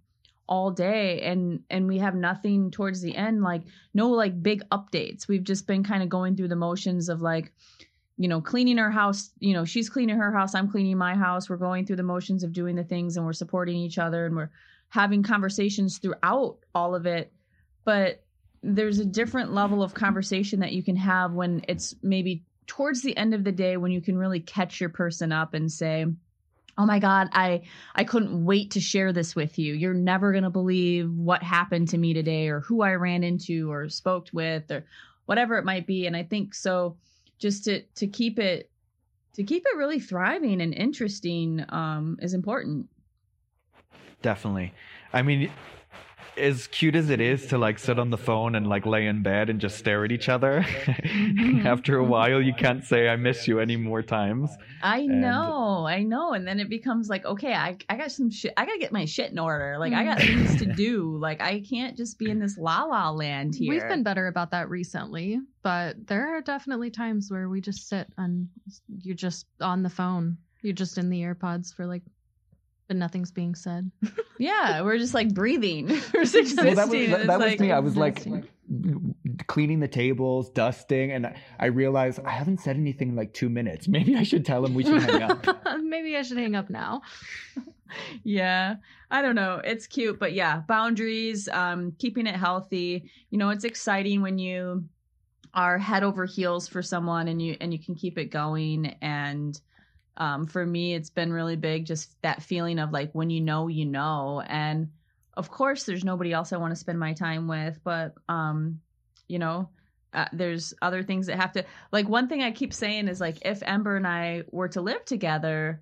all 0.48 0.72
day 0.72 1.20
and 1.22 1.60
and 1.70 1.86
we 1.86 1.98
have 1.98 2.16
nothing 2.16 2.72
towards 2.72 3.02
the 3.02 3.14
end, 3.18 3.44
like 3.44 3.64
no 3.94 4.10
like 4.10 4.42
big 4.42 4.64
updates. 4.70 5.28
We've 5.28 5.44
just 5.44 5.68
been 5.68 5.84
kind 5.84 6.02
of 6.02 6.08
going 6.08 6.38
through 6.38 6.48
the 6.48 6.56
motions 6.56 7.10
of 7.10 7.22
like, 7.22 7.52
you 8.18 8.30
know, 8.30 8.40
cleaning 8.40 8.78
her 8.78 8.90
house. 8.90 9.32
You 9.40 9.54
know, 9.54 9.66
she's 9.66 9.90
cleaning 9.90 10.16
her 10.16 10.32
house, 10.32 10.56
I'm 10.56 10.72
cleaning 10.72 10.98
my 10.98 11.14
house. 11.14 11.50
We're 11.50 11.58
going 11.58 11.86
through 11.86 11.98
the 11.98 12.04
motions 12.04 12.46
of 12.46 12.54
doing 12.54 12.78
the 12.78 12.86
things, 12.86 13.18
and 13.18 13.26
we're 13.26 13.34
supporting 13.34 13.76
each 13.76 13.98
other, 13.98 14.26
and 14.26 14.34
we're 14.34 14.52
having 14.88 15.24
conversations 15.24 15.98
throughout 15.98 16.60
all 16.74 16.96
of 16.96 17.06
it. 17.06 17.34
But 17.84 18.24
there's 18.64 19.00
a 19.00 19.06
different 19.06 19.52
level 19.52 19.84
of 19.84 19.94
conversation 19.94 20.62
that 20.62 20.72
you 20.72 20.84
can 20.84 20.96
have 20.96 21.34
when 21.34 21.66
it's 21.68 21.96
maybe 22.02 22.46
towards 22.68 23.02
the 23.02 23.16
end 23.18 23.34
of 23.34 23.44
the 23.44 23.52
day 23.52 23.78
when 23.78 23.92
you 23.92 24.02
can 24.02 24.18
really 24.18 24.40
catch 24.40 24.80
your 24.80 24.90
person 24.90 25.32
up 25.32 25.54
and 25.54 25.72
say 25.72 26.06
oh 26.78 26.86
my 26.86 27.00
god 27.00 27.28
i 27.34 27.62
i 27.96 28.04
couldn't 28.04 28.46
wait 28.46 28.72
to 28.72 28.80
share 28.80 29.12
this 29.12 29.36
with 29.36 29.60
you. 29.60 29.74
You're 29.74 29.94
never 29.94 30.32
going 30.32 30.44
to 30.44 30.50
believe 30.50 31.12
what 31.12 31.44
happened 31.44 31.90
to 31.90 31.98
me 31.98 32.14
today 32.14 32.48
or 32.48 32.62
who 32.62 32.82
i 32.82 32.94
ran 32.94 33.24
into 33.24 33.72
or 33.72 33.90
spoke 33.90 34.28
with 34.34 34.72
or 34.72 34.86
whatever 35.26 35.58
it 35.58 35.66
might 35.66 35.86
be. 35.88 36.08
And 36.08 36.16
i 36.16 36.24
think 36.24 36.54
so 36.54 36.98
just 37.38 37.66
to 37.66 37.82
to 37.96 38.08
keep 38.08 38.40
it 38.40 38.70
to 39.34 39.44
keep 39.44 39.64
it 39.66 39.78
really 39.78 40.00
thriving 40.00 40.62
and 40.62 40.74
interesting 40.74 41.66
um 41.70 42.18
is 42.22 42.34
important. 42.34 42.88
Definitely. 44.22 44.74
I 45.14 45.24
mean, 45.24 45.52
as 46.42 46.68
cute 46.68 46.96
as 46.96 47.10
it 47.10 47.22
is 47.22 47.48
to 47.48 47.58
like 47.58 47.80
sit 47.80 48.00
on 48.00 48.10
the 48.10 48.18
phone 48.18 48.56
and 48.56 48.68
like 48.68 48.86
lay 48.86 49.06
in 49.06 49.22
bed 49.22 49.50
and 49.50 49.62
just 49.62 49.78
stare 49.78 50.04
at 50.04 50.12
each 50.12 50.28
other, 50.28 50.66
after 51.64 51.98
a 51.98 52.04
while 52.04 52.42
you 52.42 52.54
can't 52.54 52.84
say 52.84 53.08
I 53.08 53.16
miss 53.16 53.48
you 53.48 53.60
any 53.60 53.78
more 53.78 54.02
times. 54.02 54.50
I 54.82 55.00
And- 55.00 55.22
know, 55.22 55.86
I 55.88 56.04
know. 56.04 56.34
And 56.34 56.48
then 56.48 56.60
it 56.60 56.70
becomes 56.70 57.08
like, 57.10 57.26
okay, 57.26 57.54
I, 57.54 57.78
I 57.90 57.96
got 57.96 58.12
some 58.12 58.30
shit. 58.30 58.54
I 58.58 58.66
got 58.66 58.74
to 58.74 58.80
get 58.80 58.92
my 58.92 59.06
shit 59.06 59.32
in 59.32 59.40
order. 59.40 59.78
Like, 59.78 59.94
I 59.94 60.04
got 60.04 60.18
mm. 60.18 60.28
things 60.28 60.60
to 60.60 60.66
do. 60.74 61.18
Like, 61.18 61.42
I 61.42 61.62
can't 61.62 61.96
just 61.96 62.18
be 62.18 62.30
in 62.30 62.40
this 62.40 62.58
la 62.58 62.84
la 62.84 63.12
land 63.12 63.56
here. 63.56 63.70
We've 63.72 63.88
been 63.88 64.04
better 64.04 64.28
about 64.28 64.52
that 64.52 64.70
recently, 64.70 65.40
but 65.62 66.08
there 66.08 66.36
are 66.36 66.42
definitely 66.42 66.90
times 66.90 67.30
where 67.30 67.48
we 67.48 67.62
just 67.62 67.88
sit 67.88 68.08
and 68.18 68.50
you're 69.02 69.16
just 69.16 69.46
on 69.60 69.84
the 69.84 69.90
phone. 69.90 70.38
You're 70.64 70.74
just 70.74 70.98
in 70.98 71.10
the 71.10 71.22
AirPods 71.22 71.74
for 71.74 71.86
like, 71.86 72.04
but 72.92 72.98
nothing's 72.98 73.32
being 73.32 73.56
said. 73.56 73.90
yeah, 74.38 74.82
we're 74.82 74.98
just 74.98 75.14
like 75.14 75.34
breathing. 75.34 75.88
we're 76.14 76.26
just 76.26 76.36
existing. 76.36 76.66
Well, 76.66 76.76
that 76.76 76.90
was, 76.90 77.08
that, 77.08 77.28
that 77.28 77.40
was 77.40 77.48
like- 77.48 77.60
me. 77.62 77.72
I 77.72 77.80
was 77.80 77.96
like 77.96 78.26
cleaning 79.48 79.80
the 79.80 79.88
tables, 79.88 80.50
dusting, 80.50 81.14
and 81.14 81.34
I 81.58 81.68
realized 81.68 82.20
I 82.26 82.32
haven't 82.32 82.60
said 82.60 82.76
anything 82.76 83.08
in 83.08 83.16
like 83.16 83.34
two 83.34 83.48
minutes. 83.48 83.88
Maybe 83.96 84.18
I 84.18 84.24
should 84.24 84.46
tell 84.46 84.66
him 84.66 84.74
we 84.74 84.84
should 84.84 85.02
hang 85.04 85.22
up. 85.24 85.48
Maybe 85.82 86.18
I 86.18 86.22
should 86.22 86.38
hang 86.38 86.54
up 86.54 86.70
now. 86.70 87.02
yeah 88.24 88.76
i 89.10 89.22
don't 89.22 89.36
know 89.36 89.60
it's 89.66 89.86
cute 89.86 90.18
but 90.18 90.32
yeah 90.32 90.62
boundaries 90.66 91.50
um 91.50 91.92
keeping 92.00 92.26
it 92.26 92.38
healthy 92.38 93.12
you 93.32 93.38
know 93.38 93.50
it's 93.50 93.66
exciting 93.66 94.22
when 94.22 94.40
you 94.40 94.82
are 95.54 95.78
head 95.78 96.02
over 96.02 96.26
heels 96.26 96.70
for 96.70 96.82
someone 96.82 97.28
and 97.28 97.42
you 97.42 97.58
and 97.60 97.74
you 97.74 97.80
can 97.80 97.94
keep 97.94 98.18
it 98.18 98.28
going 98.28 98.96
and 99.02 99.60
um 100.18 100.46
for 100.46 100.66
me 100.66 100.94
it's 100.94 101.10
been 101.10 101.32
really 101.32 101.56
big 101.56 101.86
just 101.86 102.22
that 102.22 102.42
feeling 102.42 102.80
of 102.80 102.92
like 102.92 103.12
when 103.14 103.30
you 103.30 103.42
know 103.42 103.68
you 103.68 103.86
know 103.86 104.42
and 104.48 104.90
of 105.36 105.50
course 105.50 105.84
there's 105.84 106.04
nobody 106.04 106.34
else 106.34 106.52
i 106.52 106.58
want 106.58 106.72
to 106.72 106.80
spend 106.80 107.00
my 107.00 107.14
time 107.14 107.48
with 107.48 107.80
but 107.84 108.14
um 108.30 108.80
you 109.28 109.40
know 109.40 109.70
uh, 110.14 110.26
there's 110.34 110.74
other 110.82 111.04
things 111.04 111.28
that 111.28 111.40
have 111.40 111.54
to 111.54 111.64
like 111.94 112.10
one 112.10 112.28
thing 112.28 112.44
i 112.44 112.52
keep 112.52 112.74
saying 112.74 113.08
is 113.08 113.22
like 113.22 113.38
if 113.44 113.64
ember 113.64 113.96
and 113.96 114.06
i 114.06 114.44
were 114.52 114.68
to 114.68 114.82
live 114.82 115.04
together 115.06 115.82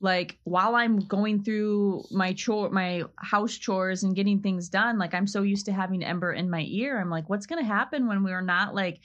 like 0.00 0.38
while 0.44 0.76
I'm 0.76 1.00
going 1.00 1.42
through 1.42 2.04
my 2.10 2.32
chore 2.32 2.70
my 2.70 3.02
house 3.16 3.56
chores 3.56 4.04
and 4.04 4.14
getting 4.14 4.40
things 4.40 4.68
done, 4.68 4.98
like 4.98 5.12
I'm 5.12 5.26
so 5.26 5.42
used 5.42 5.66
to 5.66 5.72
having 5.72 6.04
Ember 6.04 6.32
in 6.32 6.48
my 6.48 6.64
ear. 6.68 7.00
I'm 7.00 7.10
like, 7.10 7.28
what's 7.28 7.46
gonna 7.46 7.64
happen 7.64 8.06
when 8.06 8.22
we're 8.22 8.40
not 8.40 8.74
like 8.74 9.00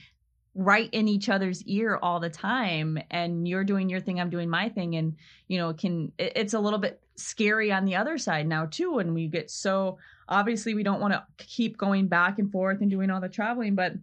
right 0.55 0.89
in 0.91 1.07
each 1.07 1.29
other's 1.29 1.63
ear 1.63 1.97
all 2.01 2.19
the 2.19 2.29
time 2.29 2.99
and 3.09 3.47
you're 3.47 3.63
doing 3.63 3.89
your 3.89 3.99
thing, 3.99 4.19
I'm 4.19 4.29
doing 4.29 4.49
my 4.49 4.69
thing. 4.69 4.95
And 4.95 5.15
you 5.47 5.57
know, 5.57 5.69
it 5.69 5.77
can 5.77 6.11
it, 6.17 6.33
it's 6.35 6.53
a 6.53 6.59
little 6.59 6.79
bit 6.79 7.01
scary 7.15 7.71
on 7.71 7.85
the 7.85 7.95
other 7.95 8.17
side 8.17 8.47
now 8.47 8.65
too. 8.65 8.99
And 8.99 9.13
we 9.13 9.27
get 9.27 9.49
so 9.49 9.97
obviously 10.29 10.73
we 10.73 10.83
don't 10.83 11.01
want 11.01 11.13
to 11.13 11.25
keep 11.37 11.77
going 11.77 12.07
back 12.07 12.39
and 12.39 12.51
forth 12.51 12.81
and 12.81 12.89
doing 12.89 13.09
all 13.09 13.21
the 13.21 13.29
traveling, 13.29 13.75
but 13.75 13.93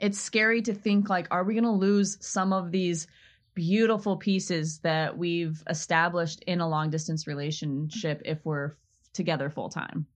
it's 0.00 0.20
scary 0.20 0.62
to 0.62 0.74
think 0.74 1.08
like, 1.08 1.28
are 1.30 1.44
we 1.44 1.54
gonna 1.54 1.72
lose 1.72 2.18
some 2.20 2.52
of 2.52 2.70
these 2.70 3.06
beautiful 3.54 4.16
pieces 4.16 4.78
that 4.78 5.16
we've 5.16 5.62
established 5.68 6.42
in 6.46 6.60
a 6.60 6.68
long 6.68 6.90
distance 6.90 7.26
relationship 7.26 8.22
if 8.24 8.44
we're 8.44 8.72
together 9.12 9.50
full 9.50 9.68
time. 9.68 10.06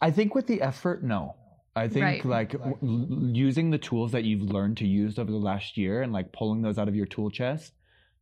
I 0.00 0.10
think 0.10 0.34
with 0.34 0.46
the 0.46 0.60
effort, 0.60 1.02
no. 1.02 1.36
I 1.76 1.88
think 1.88 2.04
Right. 2.04 2.24
like 2.24 2.52
w- 2.52 3.30
using 3.32 3.70
the 3.70 3.78
tools 3.78 4.12
that 4.12 4.24
you've 4.24 4.42
learned 4.42 4.76
to 4.78 4.86
use 4.86 5.18
over 5.18 5.30
the 5.30 5.38
last 5.38 5.76
year 5.76 6.02
and 6.02 6.12
like 6.12 6.32
pulling 6.32 6.62
those 6.62 6.78
out 6.78 6.88
of 6.88 6.94
your 6.94 7.06
tool 7.06 7.30
chest 7.30 7.74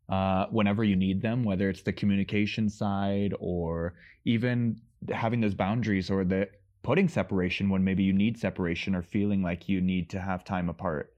uh, 0.09 0.47
whenever 0.51 0.83
you 0.83 0.97
need 0.97 1.21
them, 1.21 1.45
whether 1.45 1.69
it's 1.69 1.83
the 1.83 1.93
communication 1.93 2.69
side 2.71 3.35
or 3.39 3.95
even 4.25 4.81
having 5.11 5.41
those 5.41 5.55
boundaries 5.55 6.11
or 6.11 6.25
the 6.25 6.49
putting 6.83 7.09
separation 7.09 7.69
when 7.69 7.85
maybe 7.85 8.03
you 8.03 8.13
need 8.13 8.39
separation 8.39 8.95
or 8.95 9.03
feeling 9.03 9.43
like 9.43 9.69
you 9.69 9.81
need 9.81 10.09
to 10.11 10.21
have 10.21 10.45
time 10.45 10.69
apart. 10.69 11.15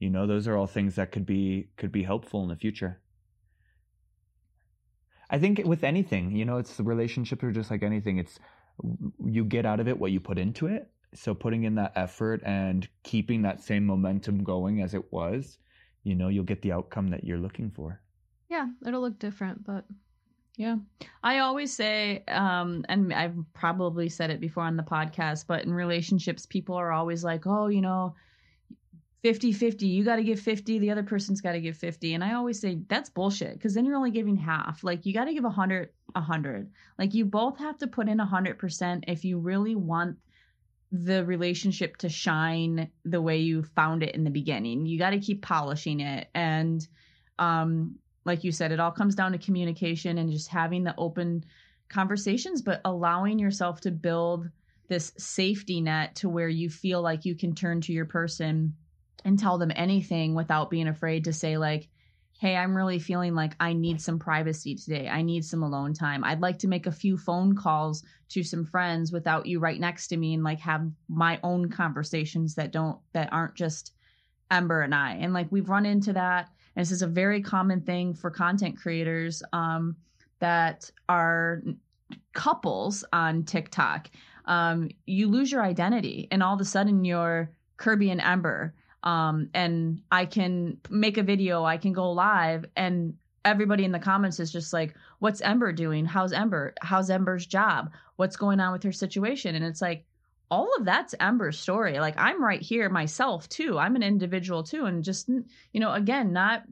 You 0.00 0.10
know, 0.10 0.26
those 0.26 0.46
are 0.48 0.56
all 0.56 0.66
things 0.66 0.96
that 0.96 1.12
could 1.12 1.24
be 1.24 1.68
could 1.76 1.92
be 1.92 2.02
helpful 2.02 2.42
in 2.42 2.48
the 2.48 2.56
future. 2.56 3.00
I 5.30 5.38
think 5.38 5.60
with 5.64 5.84
anything, 5.84 6.36
you 6.36 6.44
know, 6.44 6.58
it's 6.58 6.76
the 6.76 6.82
relationships 6.82 7.42
are 7.42 7.52
just 7.52 7.70
like 7.70 7.82
anything. 7.82 8.18
It's 8.18 8.38
you 9.24 9.44
get 9.44 9.66
out 9.66 9.80
of 9.80 9.88
it 9.88 9.98
what 9.98 10.12
you 10.12 10.20
put 10.20 10.38
into 10.38 10.66
it. 10.66 10.90
So 11.16 11.34
putting 11.34 11.64
in 11.64 11.74
that 11.76 11.92
effort 11.96 12.42
and 12.44 12.88
keeping 13.02 13.42
that 13.42 13.62
same 13.62 13.86
momentum 13.86 14.44
going 14.44 14.82
as 14.82 14.94
it 14.94 15.12
was, 15.12 15.58
you 16.04 16.14
know, 16.14 16.28
you'll 16.28 16.44
get 16.44 16.62
the 16.62 16.72
outcome 16.72 17.08
that 17.08 17.24
you're 17.24 17.38
looking 17.38 17.70
for. 17.70 18.00
Yeah, 18.48 18.68
it'll 18.86 19.00
look 19.00 19.18
different, 19.18 19.64
but 19.64 19.84
Yeah. 20.56 20.76
I 21.22 21.40
always 21.40 21.72
say, 21.74 22.24
um, 22.28 22.84
and 22.88 23.12
I've 23.12 23.36
probably 23.52 24.08
said 24.08 24.30
it 24.30 24.40
before 24.40 24.62
on 24.64 24.76
the 24.76 24.82
podcast, 24.82 25.46
but 25.46 25.64
in 25.64 25.72
relationships, 25.72 26.46
people 26.46 26.74
are 26.76 26.92
always 26.92 27.22
like, 27.24 27.46
oh, 27.46 27.66
you 27.66 27.82
know, 27.82 28.14
50 29.22 29.52
50, 29.52 29.86
you 29.86 30.04
got 30.04 30.16
to 30.16 30.22
give 30.22 30.38
50, 30.38 30.78
the 30.78 30.90
other 30.90 31.02
person's 31.02 31.40
got 31.40 31.52
to 31.52 31.60
give 31.60 31.76
50. 31.76 32.14
And 32.14 32.22
I 32.22 32.34
always 32.34 32.60
say, 32.60 32.78
that's 32.88 33.10
bullshit 33.10 33.54
because 33.54 33.74
then 33.74 33.84
you're 33.84 33.96
only 33.96 34.12
giving 34.12 34.36
half. 34.36 34.84
Like, 34.84 35.04
you 35.04 35.12
got 35.12 35.24
to 35.24 35.34
give 35.34 35.44
100, 35.44 35.90
100. 36.12 36.70
Like, 36.98 37.12
you 37.12 37.24
both 37.24 37.58
have 37.58 37.76
to 37.78 37.86
put 37.86 38.08
in 38.08 38.18
100% 38.18 39.04
if 39.08 39.24
you 39.24 39.38
really 39.38 39.74
want 39.74 40.16
the 41.04 41.24
relationship 41.24 41.96
to 41.98 42.08
shine 42.08 42.90
the 43.04 43.20
way 43.20 43.38
you 43.38 43.62
found 43.62 44.02
it 44.02 44.14
in 44.14 44.24
the 44.24 44.30
beginning. 44.30 44.86
You 44.86 44.98
got 44.98 45.10
to 45.10 45.20
keep 45.20 45.42
polishing 45.42 46.00
it. 46.00 46.28
And, 46.34 46.86
um, 47.38 47.96
like 48.24 48.44
you 48.44 48.52
said, 48.52 48.72
it 48.72 48.80
all 48.80 48.90
comes 48.90 49.14
down 49.14 49.32
to 49.32 49.38
communication 49.38 50.18
and 50.18 50.30
just 50.30 50.48
having 50.48 50.84
the 50.84 50.94
open 50.98 51.44
conversations, 51.88 52.62
but 52.62 52.80
allowing 52.84 53.38
yourself 53.38 53.80
to 53.82 53.90
build 53.90 54.48
this 54.88 55.12
safety 55.18 55.80
net 55.80 56.16
to 56.16 56.28
where 56.28 56.48
you 56.48 56.70
feel 56.70 57.02
like 57.02 57.24
you 57.24 57.34
can 57.34 57.54
turn 57.54 57.80
to 57.82 57.92
your 57.92 58.04
person 58.04 58.74
and 59.24 59.38
tell 59.38 59.58
them 59.58 59.72
anything 59.74 60.34
without 60.34 60.70
being 60.70 60.88
afraid 60.88 61.24
to 61.24 61.32
say, 61.32 61.58
like, 61.58 61.88
hey, 62.38 62.56
I'm 62.56 62.76
really 62.76 62.98
feeling 62.98 63.34
like 63.34 63.54
I 63.60 63.72
need 63.72 64.00
some 64.00 64.18
privacy 64.18 64.74
today. 64.74 65.08
I 65.08 65.22
need 65.22 65.44
some 65.44 65.62
alone 65.62 65.94
time. 65.94 66.22
I'd 66.22 66.42
like 66.42 66.58
to 66.60 66.68
make 66.68 66.86
a 66.86 66.92
few 66.92 67.16
phone 67.16 67.54
calls 67.54 68.04
to 68.30 68.42
some 68.42 68.64
friends 68.64 69.10
without 69.10 69.46
you 69.46 69.58
right 69.58 69.80
next 69.80 70.08
to 70.08 70.16
me 70.16 70.34
and 70.34 70.44
like 70.44 70.60
have 70.60 70.86
my 71.08 71.40
own 71.42 71.70
conversations 71.70 72.54
that 72.56 72.72
don't, 72.72 72.98
that 73.12 73.32
aren't 73.32 73.54
just 73.54 73.92
Ember 74.50 74.82
and 74.82 74.94
I. 74.94 75.14
And 75.14 75.32
like 75.32 75.50
we've 75.50 75.70
run 75.70 75.86
into 75.86 76.12
that. 76.12 76.50
And 76.74 76.82
this 76.82 76.92
is 76.92 77.02
a 77.02 77.06
very 77.06 77.40
common 77.40 77.80
thing 77.80 78.12
for 78.12 78.30
content 78.30 78.76
creators 78.76 79.42
um, 79.54 79.96
that 80.40 80.90
are 81.08 81.62
couples 82.34 83.02
on 83.12 83.44
TikTok. 83.44 84.10
Um, 84.44 84.90
you 85.06 85.28
lose 85.28 85.50
your 85.50 85.62
identity, 85.62 86.28
and 86.30 86.42
all 86.42 86.54
of 86.54 86.60
a 86.60 86.64
sudden 86.64 87.04
you're 87.04 87.50
Kirby 87.78 88.10
and 88.10 88.20
Ember. 88.20 88.74
Um, 89.02 89.50
and 89.54 90.02
I 90.10 90.26
can 90.26 90.78
make 90.90 91.18
a 91.18 91.22
video, 91.22 91.64
I 91.64 91.76
can 91.76 91.92
go 91.92 92.12
live, 92.12 92.64
and 92.76 93.14
everybody 93.44 93.84
in 93.84 93.92
the 93.92 93.98
comments 93.98 94.40
is 94.40 94.50
just 94.50 94.72
like, 94.72 94.94
"What's 95.20 95.40
Ember 95.40 95.72
doing? 95.72 96.04
How's 96.06 96.32
Ember? 96.32 96.74
How's 96.80 97.10
Ember's 97.10 97.46
job? 97.46 97.92
What's 98.16 98.36
going 98.36 98.60
on 98.60 98.72
with 98.72 98.82
her 98.82 98.92
situation?" 98.92 99.54
And 99.54 99.64
it's 99.64 99.82
like, 99.82 100.04
all 100.50 100.70
of 100.78 100.84
that's 100.84 101.14
Ember's 101.18 101.58
story. 101.58 101.98
Like 101.98 102.14
I'm 102.18 102.42
right 102.42 102.60
here 102.60 102.88
myself 102.88 103.48
too. 103.48 103.78
I'm 103.78 103.96
an 103.96 104.02
individual 104.02 104.62
too, 104.62 104.86
and 104.86 105.02
just 105.02 105.28
you 105.28 105.80
know, 105.80 105.92
again, 105.92 106.32
not 106.32 106.62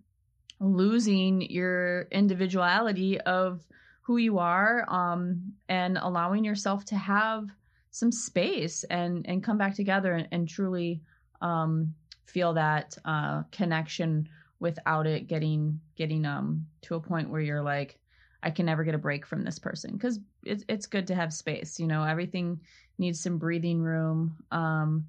losing 0.60 1.42
your 1.42 2.02
individuality 2.10 3.20
of 3.20 3.60
who 4.02 4.16
you 4.16 4.38
are, 4.38 4.84
um, 4.88 5.54
and 5.68 5.98
allowing 5.98 6.44
yourself 6.44 6.84
to 6.86 6.96
have 6.96 7.48
some 7.90 8.12
space 8.12 8.84
and 8.84 9.26
and 9.28 9.42
come 9.42 9.58
back 9.58 9.74
together 9.74 10.12
and, 10.12 10.28
and 10.32 10.48
truly 10.48 11.00
um 11.40 11.94
feel 12.26 12.54
that 12.54 12.96
uh, 13.04 13.42
connection 13.52 14.28
without 14.60 15.06
it 15.06 15.26
getting 15.26 15.80
getting 15.96 16.24
um 16.24 16.66
to 16.80 16.94
a 16.94 17.00
point 17.00 17.28
where 17.28 17.40
you're 17.40 17.62
like 17.62 17.98
I 18.44 18.50
can 18.50 18.66
never 18.66 18.84
get 18.84 18.94
a 18.94 18.98
break 18.98 19.26
from 19.26 19.42
this 19.42 19.58
person 19.58 19.92
because 19.92 20.20
it's 20.44 20.64
it's 20.68 20.86
good 20.86 21.06
to 21.06 21.14
have 21.14 21.32
space. 21.32 21.80
You 21.80 21.86
know, 21.86 22.04
everything 22.04 22.60
needs 22.98 23.20
some 23.20 23.38
breathing 23.38 23.80
room. 23.80 24.36
Um, 24.50 25.06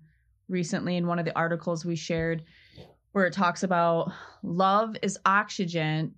recently, 0.48 0.96
in 0.96 1.06
one 1.06 1.20
of 1.20 1.26
the 1.26 1.36
articles 1.36 1.84
we 1.84 1.98
shared, 1.98 2.46
where 3.12 3.26
it 3.26 3.34
talks 3.34 3.64
about 3.64 4.12
love 4.42 4.96
is 5.02 5.20
oxygen, 5.26 6.16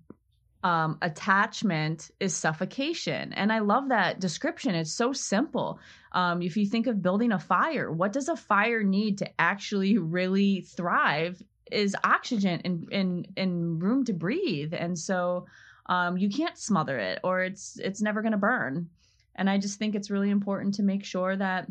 um, 0.68 0.98
attachment 1.00 2.10
is 2.20 2.36
suffocation. 2.36 3.32
And 3.32 3.50
I 3.50 3.60
love 3.60 3.88
that 3.88 4.20
description. 4.20 4.74
It's 4.74 4.92
so 4.92 5.14
simple. 5.14 5.80
Um, 6.12 6.42
if 6.42 6.58
you 6.58 6.66
think 6.66 6.86
of 6.86 7.00
building 7.00 7.32
a 7.32 7.38
fire, 7.38 7.90
what 7.90 8.12
does 8.12 8.28
a 8.28 8.36
fire 8.36 8.82
need 8.82 9.18
to 9.18 9.28
actually 9.40 9.96
really 9.96 10.60
thrive? 10.60 11.42
Is 11.72 11.96
oxygen 12.04 12.60
and, 12.64 12.88
and, 12.92 13.28
and 13.36 13.82
room 13.82 14.04
to 14.06 14.12
breathe. 14.12 14.74
And 14.74 14.98
so 14.98 15.46
um, 15.86 16.18
you 16.18 16.28
can't 16.28 16.58
smother 16.58 16.98
it 16.98 17.20
or 17.24 17.42
it's 17.42 17.78
it's 17.78 18.02
never 18.02 18.20
going 18.20 18.32
to 18.32 18.38
burn. 18.38 18.90
And 19.34 19.48
I 19.48 19.56
just 19.56 19.78
think 19.78 19.94
it's 19.94 20.10
really 20.10 20.30
important 20.30 20.74
to 20.74 20.82
make 20.82 21.04
sure 21.04 21.34
that 21.36 21.66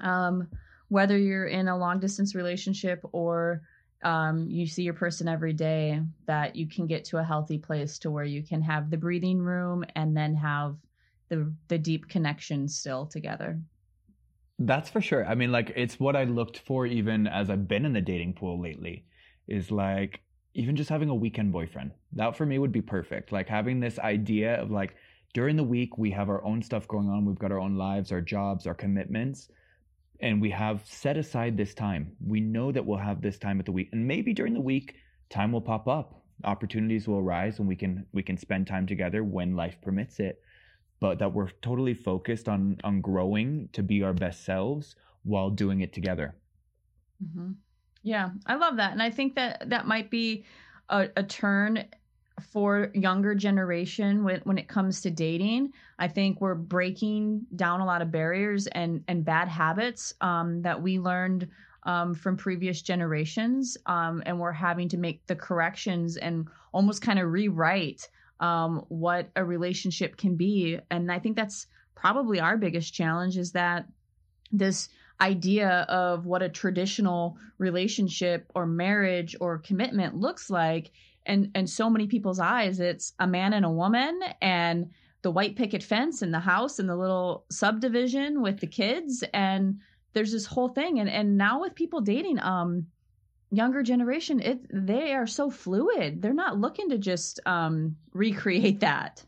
um, 0.00 0.48
whether 0.88 1.18
you're 1.18 1.46
in 1.46 1.68
a 1.68 1.76
long 1.76 2.00
distance 2.00 2.34
relationship 2.34 3.04
or 3.12 3.62
um, 4.02 4.48
you 4.48 4.66
see 4.66 4.82
your 4.82 4.94
person 4.94 5.28
every 5.28 5.52
day, 5.52 6.00
that 6.26 6.56
you 6.56 6.68
can 6.68 6.86
get 6.86 7.04
to 7.06 7.18
a 7.18 7.24
healthy 7.24 7.58
place 7.58 7.98
to 8.00 8.10
where 8.10 8.24
you 8.24 8.42
can 8.42 8.60
have 8.62 8.90
the 8.90 8.96
breathing 8.96 9.38
room 9.38 9.84
and 9.94 10.16
then 10.16 10.34
have 10.34 10.76
the 11.28 11.52
the 11.68 11.78
deep 11.78 12.08
connection 12.08 12.68
still 12.68 13.06
together. 13.06 13.60
That's 14.58 14.90
for 14.90 15.00
sure. 15.00 15.26
I 15.26 15.34
mean, 15.34 15.52
like 15.52 15.72
it's 15.76 15.98
what 15.98 16.16
I 16.16 16.24
looked 16.24 16.58
for 16.58 16.86
even 16.86 17.26
as 17.26 17.50
I've 17.50 17.68
been 17.68 17.84
in 17.84 17.92
the 17.92 18.00
dating 18.00 18.34
pool 18.34 18.60
lately. 18.60 19.06
Is 19.48 19.70
like 19.70 20.20
even 20.54 20.76
just 20.76 20.90
having 20.90 21.08
a 21.08 21.14
weekend 21.14 21.52
boyfriend. 21.52 21.92
That 22.12 22.36
for 22.36 22.46
me 22.46 22.58
would 22.58 22.72
be 22.72 22.82
perfect. 22.82 23.32
Like 23.32 23.48
having 23.48 23.80
this 23.80 23.98
idea 23.98 24.60
of 24.60 24.70
like 24.70 24.94
during 25.34 25.56
the 25.56 25.64
week 25.64 25.98
we 25.98 26.10
have 26.10 26.28
our 26.28 26.44
own 26.44 26.62
stuff 26.62 26.86
going 26.86 27.08
on. 27.08 27.24
We've 27.24 27.38
got 27.38 27.52
our 27.52 27.58
own 27.58 27.76
lives, 27.76 28.12
our 28.12 28.20
jobs, 28.20 28.66
our 28.66 28.74
commitments 28.74 29.48
and 30.22 30.40
we 30.40 30.50
have 30.50 30.86
set 30.86 31.16
aside 31.16 31.56
this 31.56 31.74
time. 31.74 32.12
We 32.24 32.40
know 32.40 32.72
that 32.72 32.86
we'll 32.86 32.98
have 32.98 33.20
this 33.20 33.38
time 33.38 33.58
at 33.58 33.66
the 33.66 33.72
week, 33.72 33.88
and 33.92 34.06
maybe 34.06 34.32
during 34.32 34.54
the 34.54 34.60
week, 34.60 34.94
time 35.28 35.52
will 35.52 35.60
pop 35.60 35.88
up. 35.88 36.22
Opportunities 36.44 37.06
will 37.06 37.18
arise, 37.18 37.58
and 37.58 37.68
we 37.68 37.76
can 37.76 38.06
we 38.12 38.22
can 38.22 38.38
spend 38.38 38.66
time 38.66 38.86
together 38.86 39.22
when 39.24 39.56
life 39.56 39.76
permits 39.82 40.20
it. 40.20 40.40
But 41.00 41.18
that 41.18 41.32
we're 41.32 41.50
totally 41.60 41.94
focused 41.94 42.48
on 42.48 42.78
on 42.84 43.00
growing 43.00 43.68
to 43.72 43.82
be 43.82 44.02
our 44.02 44.14
best 44.14 44.44
selves 44.44 44.94
while 45.24 45.50
doing 45.50 45.80
it 45.80 45.92
together. 45.92 46.34
Mm-hmm. 47.22 47.52
Yeah, 48.04 48.30
I 48.46 48.54
love 48.56 48.76
that, 48.76 48.92
and 48.92 49.02
I 49.02 49.10
think 49.10 49.34
that 49.34 49.68
that 49.70 49.86
might 49.86 50.10
be 50.10 50.44
a, 50.88 51.08
a 51.16 51.22
turn 51.22 51.84
for 52.50 52.90
younger 52.94 53.34
generation 53.34 54.24
when, 54.24 54.40
when 54.44 54.58
it 54.58 54.68
comes 54.68 55.00
to 55.00 55.10
dating 55.10 55.72
i 55.98 56.08
think 56.08 56.40
we're 56.40 56.54
breaking 56.54 57.44
down 57.56 57.80
a 57.80 57.86
lot 57.86 58.02
of 58.02 58.10
barriers 58.10 58.66
and 58.68 59.02
and 59.08 59.24
bad 59.24 59.48
habits 59.48 60.14
um, 60.20 60.62
that 60.62 60.80
we 60.80 60.98
learned 60.98 61.48
um, 61.84 62.14
from 62.14 62.36
previous 62.36 62.82
generations 62.82 63.76
um, 63.86 64.22
and 64.26 64.38
we're 64.38 64.52
having 64.52 64.88
to 64.88 64.96
make 64.96 65.26
the 65.26 65.34
corrections 65.34 66.16
and 66.16 66.46
almost 66.72 67.02
kind 67.02 67.18
of 67.18 67.30
rewrite 67.30 68.08
um, 68.40 68.84
what 68.88 69.30
a 69.36 69.44
relationship 69.44 70.16
can 70.16 70.36
be. 70.36 70.78
And 70.90 71.10
i 71.10 71.18
think 71.18 71.36
that's 71.36 71.66
probably 71.94 72.40
our 72.40 72.56
biggest 72.56 72.94
challenge 72.94 73.36
is 73.36 73.52
that 73.52 73.86
this 74.50 74.88
idea 75.20 75.86
of 75.88 76.26
what 76.26 76.42
a 76.42 76.48
traditional 76.48 77.36
relationship 77.58 78.50
or 78.54 78.66
marriage 78.66 79.36
or 79.40 79.58
commitment 79.58 80.16
looks 80.16 80.50
like 80.50 80.90
and 81.26 81.50
and 81.54 81.68
so 81.68 81.88
many 81.88 82.06
people's 82.06 82.40
eyes 82.40 82.80
it's 82.80 83.12
a 83.18 83.26
man 83.26 83.52
and 83.52 83.64
a 83.64 83.70
woman 83.70 84.20
and 84.40 84.90
the 85.22 85.30
white 85.30 85.56
picket 85.56 85.82
fence 85.82 86.22
and 86.22 86.34
the 86.34 86.40
house 86.40 86.78
and 86.78 86.88
the 86.88 86.96
little 86.96 87.44
subdivision 87.50 88.42
with 88.42 88.58
the 88.58 88.66
kids. 88.66 89.24
And 89.32 89.80
there's 90.12 90.32
this 90.32 90.46
whole 90.46 90.68
thing. 90.68 90.98
And 90.98 91.08
and 91.08 91.38
now 91.38 91.60
with 91.60 91.74
people 91.74 92.00
dating 92.00 92.38
um 92.40 92.86
younger 93.50 93.82
generation 93.82 94.40
it 94.40 94.60
they 94.72 95.12
are 95.12 95.26
so 95.26 95.50
fluid. 95.50 96.20
They're 96.20 96.34
not 96.34 96.58
looking 96.58 96.90
to 96.90 96.98
just 96.98 97.40
um 97.46 97.96
recreate 98.12 98.80
that. 98.80 99.24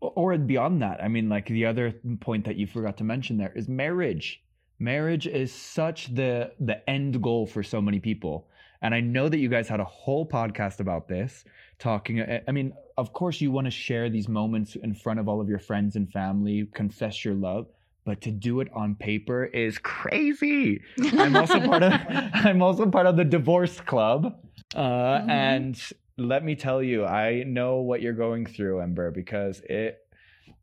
Or 0.00 0.36
beyond 0.36 0.82
that. 0.82 1.02
I 1.02 1.08
mean 1.08 1.28
like 1.28 1.46
the 1.46 1.64
other 1.64 1.94
point 2.20 2.44
that 2.44 2.56
you 2.56 2.66
forgot 2.66 2.98
to 2.98 3.04
mention 3.04 3.38
there 3.38 3.52
is 3.56 3.68
marriage. 3.68 4.42
Marriage 4.78 5.26
is 5.26 5.52
such 5.52 6.14
the 6.14 6.52
the 6.60 6.88
end 6.88 7.22
goal 7.22 7.46
for 7.46 7.62
so 7.62 7.80
many 7.80 7.98
people 7.98 8.48
and 8.82 8.94
I 8.94 9.00
know 9.00 9.28
that 9.28 9.38
you 9.38 9.48
guys 9.48 9.68
had 9.68 9.80
a 9.80 9.84
whole 9.84 10.26
podcast 10.26 10.80
about 10.80 11.08
this, 11.08 11.44
talking. 11.78 12.24
I 12.46 12.50
mean, 12.52 12.72
of 12.96 13.12
course, 13.12 13.40
you 13.40 13.50
want 13.50 13.66
to 13.66 13.70
share 13.70 14.10
these 14.10 14.28
moments 14.28 14.76
in 14.76 14.94
front 14.94 15.20
of 15.20 15.28
all 15.28 15.40
of 15.40 15.48
your 15.48 15.58
friends 15.58 15.96
and 15.96 16.10
family, 16.10 16.68
confess 16.74 17.24
your 17.24 17.34
love. 17.34 17.66
But 18.04 18.20
to 18.22 18.30
do 18.30 18.60
it 18.60 18.68
on 18.74 18.96
paper 18.96 19.46
is 19.46 19.78
crazy. 19.78 20.82
I'm 21.14 21.34
also 21.36 21.58
part 21.60 21.82
of. 21.82 21.92
I'm 22.08 22.60
also 22.60 22.86
part 22.86 23.06
of 23.06 23.16
the 23.16 23.24
divorce 23.24 23.80
club, 23.80 24.36
uh, 24.74 24.80
mm-hmm. 24.80 25.30
and 25.30 25.82
let 26.16 26.44
me 26.44 26.54
tell 26.54 26.82
you, 26.82 27.04
I 27.04 27.44
know 27.44 27.76
what 27.76 28.02
you're 28.02 28.12
going 28.12 28.46
through, 28.46 28.80
Ember, 28.80 29.10
because 29.10 29.60
it 29.60 29.98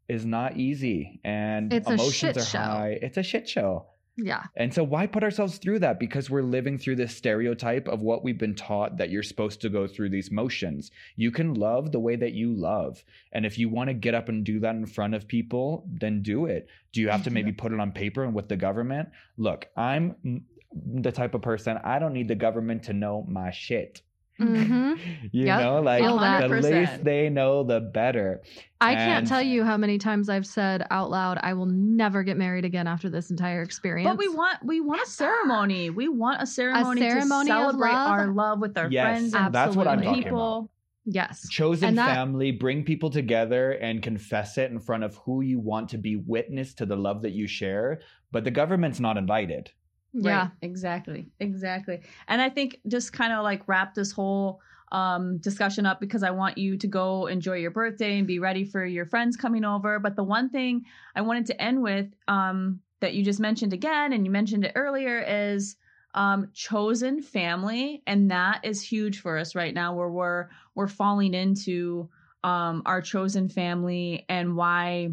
is 0.07 0.25
not 0.25 0.57
easy 0.57 1.19
and 1.23 1.71
it's 1.71 1.89
emotions 1.89 2.37
are 2.37 2.41
show. 2.41 2.57
high. 2.57 2.99
It's 3.01 3.17
a 3.17 3.23
shit 3.23 3.47
show. 3.47 3.85
Yeah. 4.17 4.43
And 4.55 4.73
so 4.73 4.83
why 4.83 5.07
put 5.07 5.23
ourselves 5.23 5.57
through 5.57 5.79
that? 5.79 5.99
Because 5.99 6.29
we're 6.29 6.43
living 6.43 6.77
through 6.77 6.97
this 6.97 7.15
stereotype 7.15 7.87
of 7.87 8.01
what 8.01 8.23
we've 8.23 8.37
been 8.37 8.55
taught 8.55 8.97
that 8.97 9.09
you're 9.09 9.23
supposed 9.23 9.61
to 9.61 9.69
go 9.69 9.87
through 9.87 10.09
these 10.09 10.31
motions. 10.31 10.91
You 11.15 11.31
can 11.31 11.53
love 11.53 11.91
the 11.91 11.99
way 11.99 12.15
that 12.17 12.33
you 12.33 12.53
love. 12.53 13.03
And 13.31 13.45
if 13.45 13.57
you 13.57 13.69
want 13.69 13.89
to 13.89 13.93
get 13.93 14.13
up 14.13 14.29
and 14.29 14.43
do 14.43 14.59
that 14.59 14.75
in 14.75 14.85
front 14.85 15.15
of 15.15 15.27
people, 15.27 15.87
then 15.89 16.21
do 16.21 16.45
it. 16.45 16.67
Do 16.91 17.01
you 17.01 17.09
have 17.09 17.23
to 17.23 17.31
maybe 17.31 17.51
put 17.53 17.71
it 17.71 17.79
on 17.79 17.91
paper 17.91 18.23
and 18.23 18.33
with 18.33 18.49
the 18.49 18.57
government? 18.57 19.09
Look, 19.37 19.67
I'm 19.77 20.43
the 20.73 21.11
type 21.11 21.33
of 21.33 21.41
person 21.41 21.77
I 21.83 21.99
don't 21.99 22.13
need 22.13 22.27
the 22.27 22.35
government 22.35 22.83
to 22.83 22.93
know 22.93 23.25
my 23.27 23.51
shit. 23.51 24.01
Mm-hmm. 24.41 24.93
you 25.31 25.45
yep, 25.45 25.61
know, 25.61 25.81
like 25.81 26.03
the 26.03 26.47
least 26.47 27.03
they 27.03 27.29
know, 27.29 27.63
the 27.63 27.79
better. 27.79 28.41
I 28.79 28.93
and 28.93 28.99
can't 28.99 29.27
tell 29.27 29.41
you 29.41 29.63
how 29.63 29.77
many 29.77 29.97
times 29.97 30.29
I've 30.29 30.45
said 30.45 30.85
out 30.89 31.09
loud, 31.09 31.39
"I 31.41 31.53
will 31.53 31.67
never 31.67 32.23
get 32.23 32.37
married 32.37 32.65
again 32.65 32.87
after 32.87 33.09
this 33.09 33.29
entire 33.29 33.61
experience." 33.61 34.09
But 34.09 34.17
we 34.17 34.27
want 34.27 34.57
we 34.65 34.81
want 34.81 35.01
a 35.01 35.05
ceremony. 35.05 35.89
We 35.89 36.07
want 36.07 36.41
a 36.41 36.45
ceremony, 36.45 37.01
a 37.01 37.09
ceremony 37.11 37.49
to 37.49 37.55
celebrate 37.55 37.91
love. 37.91 38.11
our 38.11 38.27
love 38.27 38.59
with 38.59 38.77
our 38.77 38.89
yes, 38.89 39.05
friends 39.05 39.33
and 39.33 39.53
that's 39.53 39.75
what 39.75 39.87
I'm 39.87 40.01
talking 40.01 40.23
people. 40.23 40.57
About. 40.57 40.69
Yes. 41.05 41.49
Chosen 41.49 41.95
that, 41.95 42.13
family, 42.13 42.51
bring 42.51 42.83
people 42.83 43.09
together 43.09 43.71
and 43.71 44.03
confess 44.03 44.57
it 44.57 44.69
in 44.69 44.79
front 44.79 45.03
of 45.03 45.15
who 45.15 45.41
you 45.41 45.59
want 45.59 45.89
to 45.89 45.97
be 45.97 46.15
witness 46.15 46.75
to 46.75 46.85
the 46.85 46.95
love 46.95 47.23
that 47.23 47.31
you 47.31 47.47
share. 47.47 48.01
But 48.31 48.43
the 48.43 48.51
government's 48.51 48.99
not 48.99 49.17
invited. 49.17 49.71
Yeah, 50.13 50.41
right. 50.41 50.51
exactly. 50.61 51.29
Exactly. 51.39 52.01
And 52.27 52.41
I 52.41 52.49
think 52.49 52.79
just 52.87 53.13
kind 53.13 53.33
of 53.33 53.43
like 53.43 53.67
wrap 53.67 53.95
this 53.95 54.11
whole 54.11 54.61
um, 54.91 55.37
discussion 55.37 55.85
up 55.85 56.01
because 56.01 56.21
I 56.21 56.31
want 56.31 56.57
you 56.57 56.77
to 56.77 56.87
go 56.87 57.27
enjoy 57.27 57.55
your 57.55 57.71
birthday 57.71 58.17
and 58.17 58.27
be 58.27 58.39
ready 58.39 58.65
for 58.65 58.85
your 58.85 59.05
friends 59.05 59.37
coming 59.37 59.63
over. 59.63 59.99
But 59.99 60.15
the 60.15 60.23
one 60.23 60.49
thing 60.49 60.83
I 61.15 61.21
wanted 61.21 61.45
to 61.47 61.61
end 61.61 61.81
with 61.81 62.07
um, 62.27 62.81
that 62.99 63.13
you 63.13 63.23
just 63.23 63.39
mentioned 63.39 63.73
again, 63.73 64.11
and 64.13 64.25
you 64.25 64.31
mentioned 64.31 64.65
it 64.65 64.73
earlier, 64.75 65.23
is 65.25 65.77
um, 66.13 66.49
chosen 66.53 67.21
family, 67.21 68.03
and 68.05 68.31
that 68.31 68.65
is 68.65 68.81
huge 68.81 69.21
for 69.21 69.37
us 69.37 69.55
right 69.55 69.73
now, 69.73 69.95
where 69.95 70.09
we're 70.09 70.49
we're 70.75 70.89
falling 70.89 71.33
into 71.33 72.09
um, 72.43 72.81
our 72.85 73.01
chosen 73.01 73.47
family 73.47 74.25
and 74.27 74.57
why 74.57 75.11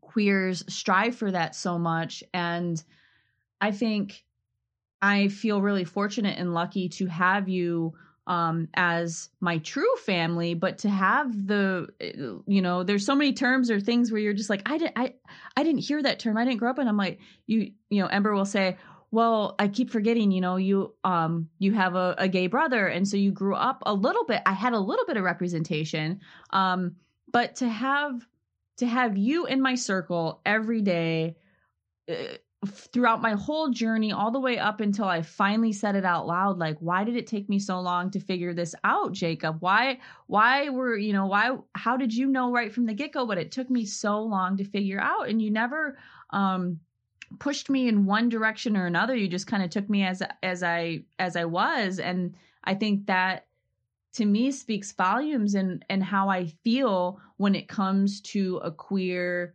queers 0.00 0.64
strive 0.68 1.14
for 1.14 1.30
that 1.30 1.54
so 1.54 1.78
much 1.78 2.24
and 2.32 2.82
I 3.60 3.70
think 3.70 4.24
I 5.02 5.28
feel 5.28 5.60
really 5.62 5.84
fortunate 5.84 6.38
and 6.38 6.54
lucky 6.54 6.88
to 6.90 7.06
have 7.06 7.48
you 7.48 7.94
um 8.26 8.66
as 8.74 9.28
my 9.40 9.58
true 9.58 9.94
family 10.04 10.54
but 10.54 10.78
to 10.78 10.88
have 10.88 11.46
the 11.46 11.86
eh, 12.00 12.12
you 12.46 12.60
know 12.60 12.82
there's 12.82 13.06
so 13.06 13.14
many 13.14 13.32
terms 13.32 13.70
or 13.70 13.78
things 13.78 14.10
where 14.10 14.20
you're 14.20 14.32
just 14.32 14.50
like 14.50 14.62
I 14.66 14.78
didn't 14.78 14.94
I 14.96 15.14
I 15.56 15.62
didn't 15.62 15.82
hear 15.82 16.02
that 16.02 16.18
term. 16.18 16.36
I 16.36 16.44
didn't 16.44 16.58
grow 16.58 16.70
up 16.70 16.78
and 16.78 16.88
I'm 16.88 16.96
like 16.96 17.20
you 17.46 17.70
you 17.88 18.00
know 18.02 18.08
Ember 18.08 18.34
will 18.34 18.44
say 18.44 18.76
well 19.12 19.54
I 19.60 19.68
keep 19.68 19.90
forgetting 19.90 20.32
you 20.32 20.40
know 20.40 20.56
you 20.56 20.94
um 21.04 21.48
you 21.60 21.72
have 21.74 21.94
a, 21.94 22.16
a 22.18 22.26
gay 22.26 22.48
brother 22.48 22.88
and 22.88 23.06
so 23.06 23.16
you 23.16 23.30
grew 23.30 23.54
up 23.54 23.82
a 23.86 23.94
little 23.94 24.24
bit 24.24 24.42
I 24.44 24.54
had 24.54 24.72
a 24.72 24.80
little 24.80 25.06
bit 25.06 25.16
of 25.16 25.22
representation 25.22 26.20
um 26.50 26.96
but 27.30 27.56
to 27.56 27.68
have 27.68 28.26
to 28.78 28.86
have 28.86 29.16
you 29.16 29.46
in 29.46 29.62
my 29.62 29.76
circle 29.76 30.40
every 30.44 30.82
day 30.82 31.36
uh, 32.10 32.38
throughout 32.64 33.20
my 33.20 33.32
whole 33.32 33.70
journey 33.70 34.12
all 34.12 34.30
the 34.30 34.40
way 34.40 34.58
up 34.58 34.80
until 34.80 35.04
I 35.04 35.22
finally 35.22 35.72
said 35.72 35.94
it 35.94 36.04
out 36.04 36.26
loud 36.26 36.58
like 36.58 36.78
why 36.78 37.04
did 37.04 37.16
it 37.16 37.26
take 37.26 37.48
me 37.48 37.58
so 37.58 37.80
long 37.80 38.10
to 38.12 38.20
figure 38.20 38.54
this 38.54 38.74
out 38.82 39.12
Jacob? 39.12 39.58
Why 39.60 39.98
why 40.26 40.70
were 40.70 40.96
you 40.96 41.12
know 41.12 41.26
why 41.26 41.56
how 41.74 41.96
did 41.96 42.14
you 42.14 42.26
know 42.26 42.50
right 42.50 42.72
from 42.72 42.86
the 42.86 42.94
get-go 42.94 43.26
but 43.26 43.38
it 43.38 43.52
took 43.52 43.68
me 43.68 43.84
so 43.84 44.22
long 44.22 44.56
to 44.56 44.64
figure 44.64 45.00
out? 45.00 45.28
And 45.28 45.40
you 45.40 45.50
never 45.50 45.98
um 46.30 46.80
pushed 47.38 47.68
me 47.68 47.88
in 47.88 48.06
one 48.06 48.28
direction 48.28 48.76
or 48.76 48.86
another. 48.86 49.14
You 49.14 49.28
just 49.28 49.46
kind 49.46 49.62
of 49.62 49.70
took 49.70 49.88
me 49.88 50.04
as 50.04 50.22
as 50.42 50.62
I 50.62 51.04
as 51.18 51.36
I 51.36 51.44
was, 51.44 51.98
and 51.98 52.34
I 52.64 52.74
think 52.74 53.06
that 53.06 53.46
to 54.14 54.24
me 54.24 54.50
speaks 54.50 54.92
volumes 54.92 55.54
and 55.54 55.84
and 55.90 56.02
how 56.02 56.28
I 56.28 56.46
feel 56.64 57.20
when 57.36 57.54
it 57.54 57.68
comes 57.68 58.20
to 58.22 58.58
a 58.58 58.70
queer 58.70 59.54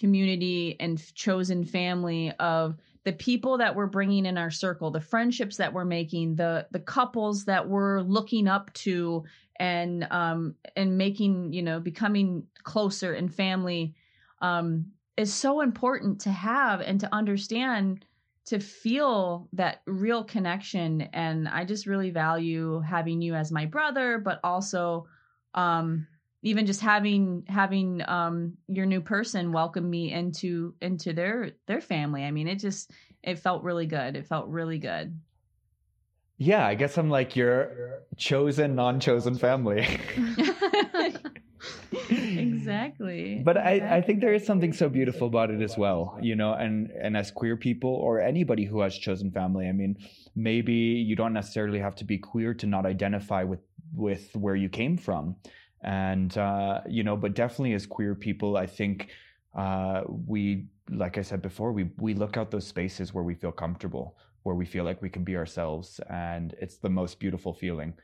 community 0.00 0.76
and 0.80 1.14
chosen 1.14 1.64
family 1.64 2.32
of 2.40 2.76
the 3.04 3.12
people 3.12 3.58
that 3.58 3.74
we're 3.74 3.86
bringing 3.86 4.26
in 4.26 4.36
our 4.38 4.50
circle 4.50 4.90
the 4.90 5.00
friendships 5.00 5.56
that 5.58 5.72
we're 5.72 5.84
making 5.84 6.34
the 6.34 6.66
the 6.70 6.80
couples 6.80 7.44
that 7.44 7.68
we're 7.68 8.00
looking 8.00 8.48
up 8.48 8.72
to 8.72 9.22
and 9.56 10.06
um 10.10 10.54
and 10.74 10.96
making 10.98 11.52
you 11.52 11.62
know 11.62 11.78
becoming 11.78 12.44
closer 12.62 13.14
in 13.14 13.28
family 13.28 13.94
um 14.40 14.86
is 15.16 15.32
so 15.32 15.60
important 15.60 16.20
to 16.20 16.30
have 16.30 16.80
and 16.80 16.98
to 17.00 17.14
understand 17.14 18.04
to 18.46 18.58
feel 18.58 19.48
that 19.52 19.82
real 19.86 20.24
connection. 20.24 21.02
And 21.12 21.46
i 21.48 21.64
just 21.64 21.86
really 21.86 22.10
value 22.10 22.80
having 22.80 23.20
you 23.20 23.34
as 23.34 23.52
my 23.52 23.66
brother 23.66 24.18
but 24.18 24.40
also 24.42 25.06
um 25.54 26.06
even 26.42 26.66
just 26.66 26.80
having 26.80 27.44
having 27.48 28.02
um 28.08 28.54
your 28.68 28.86
new 28.86 29.00
person 29.00 29.52
welcome 29.52 29.88
me 29.88 30.12
into 30.12 30.74
into 30.80 31.12
their 31.12 31.52
their 31.66 31.80
family. 31.80 32.24
I 32.24 32.30
mean 32.30 32.48
it 32.48 32.56
just 32.56 32.90
it 33.22 33.38
felt 33.38 33.62
really 33.62 33.86
good. 33.86 34.16
It 34.16 34.26
felt 34.26 34.48
really 34.48 34.78
good. 34.78 35.18
Yeah, 36.38 36.66
I 36.66 36.74
guess 36.74 36.96
I'm 36.96 37.10
like 37.10 37.36
your 37.36 38.00
chosen, 38.16 38.74
non-chosen 38.74 39.34
family. 39.36 39.86
exactly. 42.10 43.42
But 43.44 43.58
I, 43.58 43.98
I 43.98 44.00
think 44.00 44.20
there 44.22 44.32
is 44.32 44.46
something 44.46 44.72
so 44.72 44.88
beautiful 44.88 45.26
about 45.26 45.50
it 45.50 45.60
as 45.60 45.76
well 45.76 46.18
you 46.22 46.34
know 46.34 46.54
and 46.54 46.90
and 46.90 47.16
as 47.16 47.30
queer 47.30 47.56
people 47.56 47.90
or 47.90 48.20
anybody 48.20 48.64
who 48.64 48.80
has 48.80 48.96
chosen 48.96 49.30
family 49.30 49.68
i 49.68 49.72
mean 49.72 49.96
maybe 50.34 50.72
you 50.72 51.16
don't 51.16 51.32
necessarily 51.32 51.78
have 51.78 51.94
to 51.96 52.04
be 52.04 52.18
queer 52.18 52.54
to 52.54 52.66
not 52.66 52.86
identify 52.86 53.42
with 53.42 53.60
with 53.94 54.34
where 54.34 54.56
you 54.56 54.68
came 54.68 54.96
from 54.96 55.36
and 55.82 56.36
uh 56.36 56.80
you 56.88 57.02
know 57.02 57.16
but 57.16 57.34
definitely 57.34 57.72
as 57.72 57.86
queer 57.86 58.14
people 58.14 58.56
i 58.56 58.66
think 58.66 59.08
uh 59.56 60.02
we 60.26 60.66
like 60.90 61.18
i 61.18 61.22
said 61.22 61.40
before 61.40 61.72
we 61.72 61.90
we 61.98 62.14
look 62.14 62.36
out 62.36 62.50
those 62.50 62.66
spaces 62.66 63.14
where 63.14 63.24
we 63.24 63.34
feel 63.34 63.52
comfortable 63.52 64.16
where 64.42 64.54
we 64.54 64.64
feel 64.64 64.84
like 64.84 65.00
we 65.02 65.08
can 65.08 65.24
be 65.24 65.36
ourselves 65.36 66.00
and 66.10 66.54
it's 66.60 66.78
the 66.78 66.88
most 66.88 67.18
beautiful 67.18 67.52
feeling 67.52 67.94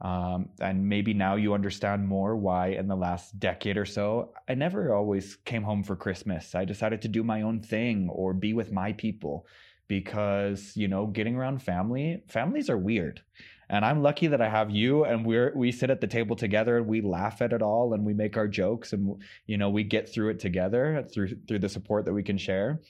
um, 0.00 0.50
and 0.60 0.86
maybe 0.86 1.14
now 1.14 1.36
you 1.36 1.54
understand 1.54 2.06
more 2.06 2.36
why 2.36 2.68
in 2.68 2.86
the 2.86 2.96
last 2.96 3.38
decade 3.38 3.78
or 3.78 3.86
so, 3.86 4.32
I 4.48 4.54
never 4.54 4.94
always 4.94 5.36
came 5.36 5.62
home 5.62 5.82
for 5.82 5.96
Christmas. 5.96 6.54
I 6.54 6.64
decided 6.64 7.00
to 7.02 7.08
do 7.08 7.22
my 7.22 7.42
own 7.42 7.60
thing 7.60 8.08
or 8.10 8.34
be 8.34 8.52
with 8.52 8.70
my 8.70 8.92
people 8.92 9.46
because, 9.88 10.76
you 10.76 10.88
know, 10.88 11.06
getting 11.06 11.36
around 11.36 11.62
family, 11.62 12.22
families 12.28 12.68
are 12.68 12.76
weird. 12.76 13.22
And 13.68 13.84
I'm 13.84 14.02
lucky 14.02 14.28
that 14.28 14.40
I 14.40 14.48
have 14.48 14.70
you 14.70 15.04
and 15.04 15.26
we're 15.26 15.52
we 15.54 15.72
sit 15.72 15.90
at 15.90 16.00
the 16.00 16.06
table 16.06 16.36
together 16.36 16.78
and 16.78 16.86
we 16.86 17.00
laugh 17.00 17.42
at 17.42 17.52
it 17.52 17.62
all 17.62 17.94
and 17.94 18.04
we 18.04 18.14
make 18.14 18.36
our 18.36 18.46
jokes 18.46 18.92
and 18.92 19.20
you 19.46 19.58
know, 19.58 19.70
we 19.70 19.82
get 19.82 20.08
through 20.08 20.30
it 20.30 20.38
together 20.38 21.06
through 21.12 21.36
through 21.48 21.58
the 21.58 21.68
support 21.68 22.04
that 22.04 22.12
we 22.12 22.22
can 22.22 22.38
share. 22.38 22.80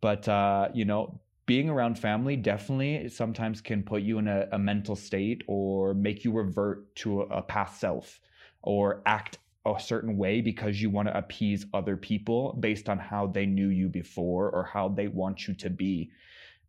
But 0.00 0.28
uh, 0.28 0.68
you 0.74 0.84
know, 0.84 1.20
being 1.46 1.70
around 1.70 1.98
family 1.98 2.36
definitely 2.36 3.08
sometimes 3.08 3.60
can 3.60 3.82
put 3.82 4.02
you 4.02 4.18
in 4.18 4.28
a, 4.28 4.48
a 4.52 4.58
mental 4.58 4.96
state 4.96 5.42
or 5.46 5.94
make 5.94 6.24
you 6.24 6.32
revert 6.32 6.94
to 6.96 7.22
a, 7.22 7.26
a 7.26 7.42
past 7.42 7.80
self 7.80 8.20
or 8.62 9.02
act 9.06 9.38
a 9.64 9.80
certain 9.80 10.16
way 10.16 10.40
because 10.40 10.80
you 10.80 10.90
want 10.90 11.08
to 11.08 11.16
appease 11.16 11.66
other 11.72 11.96
people 11.96 12.52
based 12.60 12.88
on 12.88 12.98
how 12.98 13.26
they 13.26 13.46
knew 13.46 13.68
you 13.68 13.88
before 13.88 14.50
or 14.50 14.64
how 14.64 14.88
they 14.88 15.08
want 15.08 15.48
you 15.48 15.54
to 15.54 15.70
be 15.70 16.10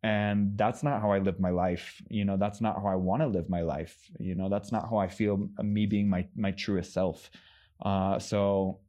and 0.04 0.58
that's 0.58 0.84
not 0.84 1.02
how 1.02 1.12
i 1.12 1.20
live 1.20 1.40
my 1.40 1.50
life 1.50 2.02
you 2.10 2.24
know 2.24 2.38
that's 2.38 2.62
not 2.62 2.76
how 2.76 2.88
i 2.88 2.96
want 2.96 3.22
to 3.22 3.28
live 3.28 3.50
my 3.50 3.62
life 3.62 3.98
you 4.20 4.36
know 4.36 4.48
that's 4.50 4.72
not 4.72 4.88
how 4.90 4.98
i 4.98 5.08
feel 5.08 5.50
me 5.62 5.86
being 5.86 6.10
my 6.10 6.28
my 6.36 6.52
truest 6.52 6.94
self 6.94 7.30
uh, 7.84 8.18
so 8.18 8.80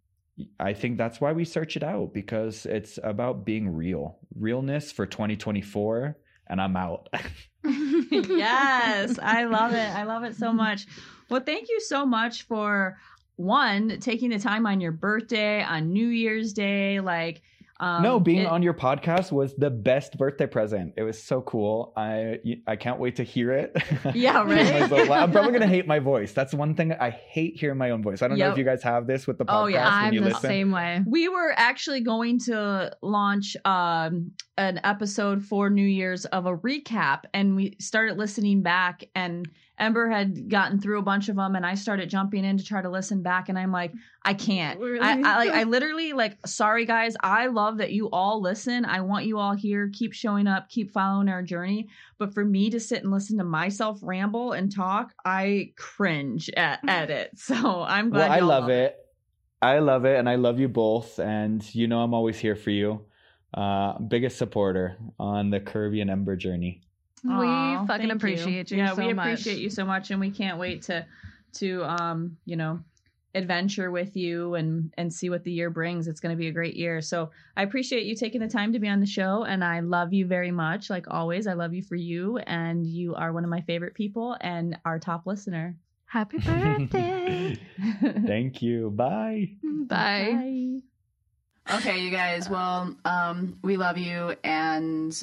I 0.60 0.72
think 0.72 0.98
that's 0.98 1.20
why 1.20 1.32
we 1.32 1.44
search 1.44 1.76
it 1.76 1.82
out 1.82 2.12
because 2.14 2.66
it's 2.66 2.98
about 3.02 3.44
being 3.44 3.68
real. 3.68 4.18
Realness 4.34 4.92
for 4.92 5.06
2024 5.06 6.16
and 6.48 6.60
I'm 6.60 6.76
out. 6.76 7.08
yes, 7.64 9.18
I 9.20 9.44
love 9.44 9.72
it. 9.72 9.94
I 9.94 10.04
love 10.04 10.24
it 10.24 10.36
so 10.36 10.52
much. 10.64 10.86
Well, 11.28 11.42
thank 11.44 11.68
you 11.68 11.80
so 11.80 12.06
much 12.06 12.44
for 12.44 12.98
one 13.36 14.00
taking 14.00 14.30
the 14.30 14.38
time 14.38 14.66
on 14.66 14.80
your 14.80 14.92
birthday, 14.92 15.62
on 15.62 15.92
New 15.92 16.08
Year's 16.08 16.52
Day, 16.52 17.00
like 17.00 17.42
um, 17.80 18.02
no, 18.02 18.18
being 18.18 18.40
it- 18.40 18.46
on 18.46 18.62
your 18.62 18.74
podcast 18.74 19.30
was 19.30 19.54
the 19.54 19.70
best 19.70 20.18
birthday 20.18 20.46
present. 20.46 20.94
It 20.96 21.02
was 21.04 21.22
so 21.22 21.40
cool. 21.42 21.92
I 21.96 22.38
I 22.66 22.76
can't 22.76 22.98
wait 22.98 23.16
to 23.16 23.22
hear 23.24 23.52
it. 23.52 23.76
Yeah, 24.14 24.42
right? 24.44 24.90
I'm 25.12 25.30
probably 25.30 25.52
gonna 25.52 25.66
hate 25.76 25.86
my 25.86 25.98
voice. 25.98 26.32
That's 26.32 26.52
one 26.54 26.74
thing 26.74 26.92
I 26.92 27.10
hate 27.10 27.56
hearing 27.56 27.78
my 27.78 27.90
own 27.90 28.02
voice. 28.02 28.20
I 28.22 28.28
don't 28.28 28.38
know 28.38 28.50
if 28.50 28.58
you 28.58 28.64
guys 28.64 28.82
have 28.82 29.06
this 29.06 29.26
with 29.26 29.38
the 29.38 29.44
podcast 29.44 29.62
Oh, 29.62 29.66
yeah. 29.66 29.88
I'm 29.88 30.14
the 30.14 30.20
listen. 30.22 30.40
same 30.40 30.70
way. 30.72 31.02
we 31.06 31.28
were 31.28 31.52
actually 31.56 32.00
going 32.00 32.38
to 32.40 32.96
launch 33.02 33.56
um, 33.64 34.32
an 34.56 34.80
episode 34.84 35.44
for 35.44 35.70
New 35.70 35.86
Year's 35.86 36.24
of 36.24 36.46
a 36.46 36.56
recap, 36.56 37.24
and 37.32 37.54
we 37.54 37.76
started 37.80 38.18
listening 38.18 38.62
back. 38.62 39.04
And 39.14 39.48
Ember 39.78 40.08
had 40.08 40.48
gotten 40.48 40.80
through 40.80 40.98
a 40.98 41.02
bunch 41.02 41.28
of 41.28 41.36
them, 41.36 41.54
and 41.54 41.64
I 41.64 41.74
started 41.74 42.10
jumping 42.10 42.44
in 42.44 42.58
to 42.58 42.64
try 42.64 42.82
to 42.82 42.90
listen 42.90 43.22
back. 43.22 43.48
And 43.48 43.58
I'm 43.58 43.72
like, 43.72 43.92
I 44.22 44.34
can't. 44.34 44.80
Really? 44.80 45.00
I, 45.00 45.12
I 45.12 45.36
like. 45.36 45.50
I 45.50 45.62
literally 45.64 46.12
like. 46.12 46.38
Sorry, 46.46 46.84
guys. 46.84 47.16
I 47.20 47.46
love 47.46 47.78
that 47.78 47.92
you 47.92 48.10
all 48.10 48.40
listen. 48.40 48.84
I 48.84 49.00
want 49.00 49.26
you 49.26 49.38
all 49.38 49.54
here. 49.54 49.90
Keep 49.92 50.12
showing 50.12 50.46
up. 50.46 50.68
Keep 50.68 50.90
following 50.92 51.28
our 51.28 51.42
journey. 51.42 51.88
But 52.18 52.34
for 52.34 52.44
me 52.44 52.70
to 52.70 52.80
sit 52.80 53.02
and 53.02 53.12
listen 53.12 53.38
to 53.38 53.44
myself 53.44 53.98
ramble 54.02 54.52
and 54.52 54.74
talk, 54.74 55.14
I 55.24 55.72
cringe 55.76 56.50
at, 56.56 56.80
at 56.88 57.10
it. 57.10 57.30
So 57.36 57.82
I'm 57.82 58.10
glad. 58.10 58.28
Well, 58.28 58.32
I 58.32 58.38
y'all 58.38 58.48
love 58.48 58.68
it. 58.70 58.96
I 59.60 59.78
love 59.80 60.04
it, 60.04 60.18
and 60.18 60.28
I 60.28 60.36
love 60.36 60.60
you 60.60 60.68
both. 60.68 61.18
And 61.18 61.62
you 61.74 61.88
know, 61.88 62.00
I'm 62.00 62.14
always 62.14 62.38
here 62.38 62.56
for 62.56 62.70
you. 62.70 63.04
Uh, 63.54 63.98
biggest 63.98 64.36
supporter 64.36 64.98
on 65.18 65.50
the 65.50 65.60
Kirby 65.60 66.00
and 66.00 66.10
Ember 66.10 66.36
journey. 66.36 66.82
Aw, 67.26 67.80
we 67.80 67.86
fucking 67.86 68.10
appreciate 68.10 68.70
you, 68.70 68.78
Yeah, 68.78 68.94
so 68.94 69.06
we 69.06 69.12
much. 69.12 69.28
appreciate 69.30 69.58
you 69.58 69.70
so 69.70 69.84
much, 69.84 70.10
and 70.10 70.20
we 70.20 70.30
can't 70.30 70.58
wait 70.58 70.82
to 70.82 71.06
to 71.54 71.82
um 71.84 72.36
you 72.44 72.56
know 72.56 72.80
adventure 73.34 73.90
with 73.90 74.16
you 74.16 74.54
and 74.54 74.92
and 74.96 75.12
see 75.12 75.30
what 75.30 75.44
the 75.44 75.52
year 75.52 75.70
brings. 75.70 76.08
It's 76.08 76.20
going 76.20 76.34
to 76.34 76.38
be 76.38 76.48
a 76.48 76.52
great 76.52 76.74
year. 76.76 77.00
So 77.00 77.30
I 77.56 77.62
appreciate 77.62 78.04
you 78.04 78.14
taking 78.16 78.40
the 78.40 78.48
time 78.48 78.72
to 78.72 78.78
be 78.78 78.88
on 78.88 79.00
the 79.00 79.06
show, 79.06 79.44
and 79.44 79.62
I 79.64 79.80
love 79.80 80.12
you 80.12 80.26
very 80.26 80.50
much. 80.50 80.90
Like 80.90 81.06
always, 81.10 81.46
I 81.46 81.52
love 81.54 81.74
you 81.74 81.82
for 81.82 81.94
you, 81.96 82.38
and 82.38 82.86
you 82.86 83.14
are 83.14 83.32
one 83.32 83.44
of 83.44 83.50
my 83.50 83.60
favorite 83.62 83.94
people 83.94 84.36
and 84.40 84.78
our 84.84 84.98
top 84.98 85.26
listener. 85.26 85.76
Happy 86.06 86.38
birthday. 86.44 87.58
Thank 88.26 88.62
you. 88.62 88.90
Bye. 88.90 89.50
Bye. 89.62 90.80
Okay, 91.70 92.00
you 92.00 92.10
guys. 92.10 92.48
Well, 92.48 92.96
um, 93.04 93.58
we 93.62 93.76
love 93.76 93.98
you, 93.98 94.34
and 94.42 95.22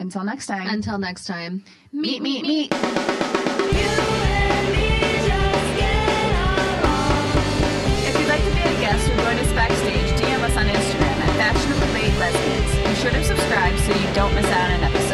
until 0.00 0.24
next 0.24 0.46
time. 0.46 0.66
Until 0.66 0.96
next 0.96 1.26
time. 1.26 1.62
Meet, 1.92 2.22
meet, 2.22 2.42
meet. 2.42 2.72
If 8.02 8.18
you'd 8.18 8.28
like 8.28 8.42
to 8.42 8.50
be 8.50 8.60
a 8.60 8.80
guest 8.80 9.10
or 9.10 9.16
join 9.16 9.36
us 9.36 9.52
backstage, 9.52 10.10
DM 10.18 10.40
us 10.40 10.56
on 10.56 10.64
Instagram 10.64 11.20
at 11.20 11.36
Fashionably 11.36 12.08
Lesbians. 12.18 12.88
Be 12.88 12.94
sure 12.94 13.10
to 13.10 13.22
subscribe 13.22 13.78
so 13.80 13.92
you 13.92 14.14
don't 14.14 14.34
miss 14.34 14.46
out 14.46 14.70
on 14.70 14.76
an 14.76 14.84
episode. 14.84 15.09